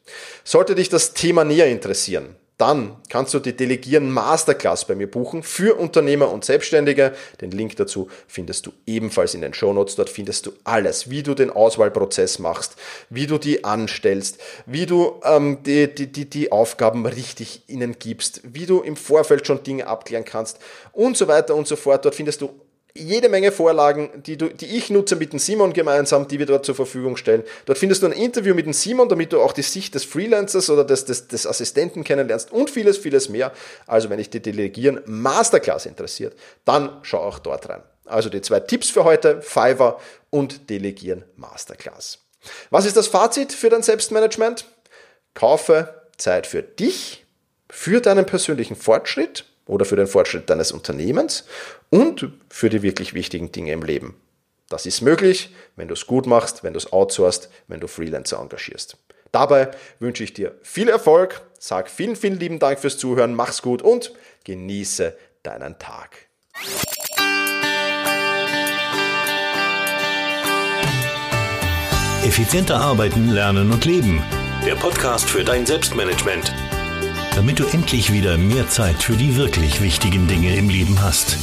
Sollte 0.43 0.76
dich 0.76 0.89
das 0.89 1.13
Thema 1.13 1.43
näher 1.43 1.67
interessieren, 1.67 2.36
dann 2.63 2.95
kannst 3.10 3.34
du 3.34 3.39
die 3.39 3.58
Delegieren 3.58 4.10
Masterclass 4.10 4.86
bei 4.86 4.95
mir 4.95 5.12
buchen 5.12 5.43
für 5.43 5.76
Unternehmer 5.78 6.32
und 6.32 6.45
Selbstständige. 6.45 7.12
Den 7.41 7.52
Link 7.52 7.76
dazu 7.76 8.08
findest 8.26 8.65
du 8.65 8.71
ebenfalls 8.86 9.34
in 9.34 9.41
den 9.41 9.54
Shownotes. 9.54 9.97
Dort 9.97 10.10
findest 10.10 10.45
du 10.45 10.54
alles, 10.63 11.10
wie 11.10 11.23
du 11.23 11.34
den 11.34 11.49
Auswahlprozess 11.49 12.39
machst, 12.39 12.78
wie 13.10 13.28
du 13.28 13.38
die 13.38 13.65
anstellst, 13.65 14.39
wie 14.65 14.86
du 14.86 15.19
ähm, 15.26 15.58
die, 15.63 15.93
die, 15.93 16.10
die, 16.10 16.30
die 16.30 16.54
Aufgaben 16.54 17.06
richtig 17.06 17.63
ihnen 17.67 17.97
gibst, 17.99 18.39
wie 18.45 18.65
du 18.65 18.80
im 18.80 18.95
Vorfeld 18.95 19.45
schon 19.45 19.62
Dinge 19.63 19.88
abklären 19.88 20.23
kannst 20.23 20.60
und 20.93 21.17
so 21.17 21.28
weiter 21.28 21.56
und 21.56 21.67
so 21.67 21.76
fort. 21.76 22.06
Dort 22.06 22.15
findest 22.15 22.39
du 22.39 22.49
jede 22.95 23.27
Menge 23.27 23.51
Vorlagen, 23.51 24.21
die, 24.23 24.38
du, 24.38 24.49
die 24.49 24.77
ich 24.77 24.89
nutze 24.91 25.15
mit 25.15 25.34
dem 25.34 25.39
Simon 25.39 25.73
gemeinsam, 25.73 26.27
die 26.27 26.38
wir 26.38 26.45
dort 26.45 26.65
zur 26.65 26.75
Verfügung 26.75 27.17
stellen. 27.17 27.43
Dort 27.65 27.79
findest 27.79 28.03
du 28.03 28.08
ein 28.08 28.12
Interview 28.12 28.53
mit 28.53 28.67
dem 28.67 28.73
Simon, 28.73 29.10
damit 29.10 29.34
du 29.34 29.41
auch 29.41 29.53
die 29.53 29.63
Sicht 29.63 29.95
des 29.95 30.03
Freelancers 30.03 30.69
oder 30.69 30.84
des, 30.84 31.06
des, 31.06 31.27
des 31.27 31.47
Assistenten 31.47 32.03
kennenlernst 32.03 32.51
und 32.51 32.69
vieles, 32.69 32.99
vieles 32.99 33.29
mehr. 33.29 33.51
Also 33.88 34.10
wenn 34.10 34.19
dich 34.19 34.29
die 34.29 34.41
Delegieren 34.41 35.01
Masterclass 35.06 35.88
interessiert, 35.88 36.36
dann 36.65 36.99
schau 37.01 37.19
auch 37.19 37.39
dort 37.39 37.67
rein. 37.67 37.82
Also 38.06 38.29
die 38.29 38.41
zwei 38.41 38.60
Tipps 38.60 38.89
für 38.89 39.03
heute, 39.06 39.41
Fiverr 39.41 39.99
und 40.29 40.69
Delegieren 40.69 41.23
Masterclass. 41.36 42.19
Was 42.69 42.86
ist 42.86 42.97
das 42.97 43.08
Fazit 43.08 43.53
für 43.53 43.69
dein 43.69 43.82
Selbstmanagement? 43.82 44.65
Kaufe 45.34 46.03
Zeit 46.17 46.45
für 46.45 46.62
dich, 46.62 47.25
für 47.69 48.01
deinen 48.01 48.25
persönlichen 48.25 48.75
Fortschritt 48.75 49.45
oder 49.65 49.86
für 49.86 49.95
den 49.95 50.08
Fortschritt 50.08 50.49
deines 50.49 50.71
Unternehmens 50.71 51.45
und 51.93 52.27
für 52.49 52.71
die 52.71 52.82
wirklich 52.82 53.13
wichtigen 53.13 53.51
Dinge 53.51 53.71
im 53.71 53.84
Leben. 53.84 54.15
Das 54.67 54.88
ist 54.88 55.01
möglich, 55.01 55.53
wenn 55.75 55.88
du 55.88 55.93
es 55.93 56.08
gut 56.08 56.25
machst, 56.25 56.63
wenn 56.63 56.73
du 56.73 56.79
es 56.79 56.91
outsourcest, 56.91 57.51
wenn 57.67 57.79
du 57.79 57.88
Freelancer 57.88 58.39
engagierst. 58.39 58.97
Dabei 59.32 59.69
wünsche 59.99 60.23
ich 60.23 60.34
dir 60.34 60.56
viel 60.63 60.89
Erfolg, 60.89 61.41
sag 61.60 61.91
vielen, 61.91 62.15
vielen 62.15 62.39
lieben 62.39 62.58
Dank 62.58 62.79
fürs 62.79 62.97
Zuhören, 62.97 63.36
mach's 63.36 63.62
gut 63.62 63.84
und 63.84 64.12
genieße 64.43 65.15
deinen 65.43 65.77
Tag. 65.77 66.17
Effizienter 72.25 72.77
arbeiten, 72.77 73.29
lernen 73.29 73.71
und 73.71 73.86
leben. 73.86 74.23
Der 74.65 74.75
Podcast 74.75 75.29
für 75.29 75.43
dein 75.43 75.67
Selbstmanagement 75.67 76.51
damit 77.36 77.60
du 77.60 77.65
endlich 77.65 78.13
wieder 78.13 78.38
mehr 78.38 78.69
Zeit 78.69 79.01
für 79.01 79.13
die 79.13 79.36
wirklich 79.36 79.82
wichtigen 79.82 80.27
Dinge 80.27 80.56
im 80.56 80.69
Leben 80.69 81.01
hast. 81.01 81.38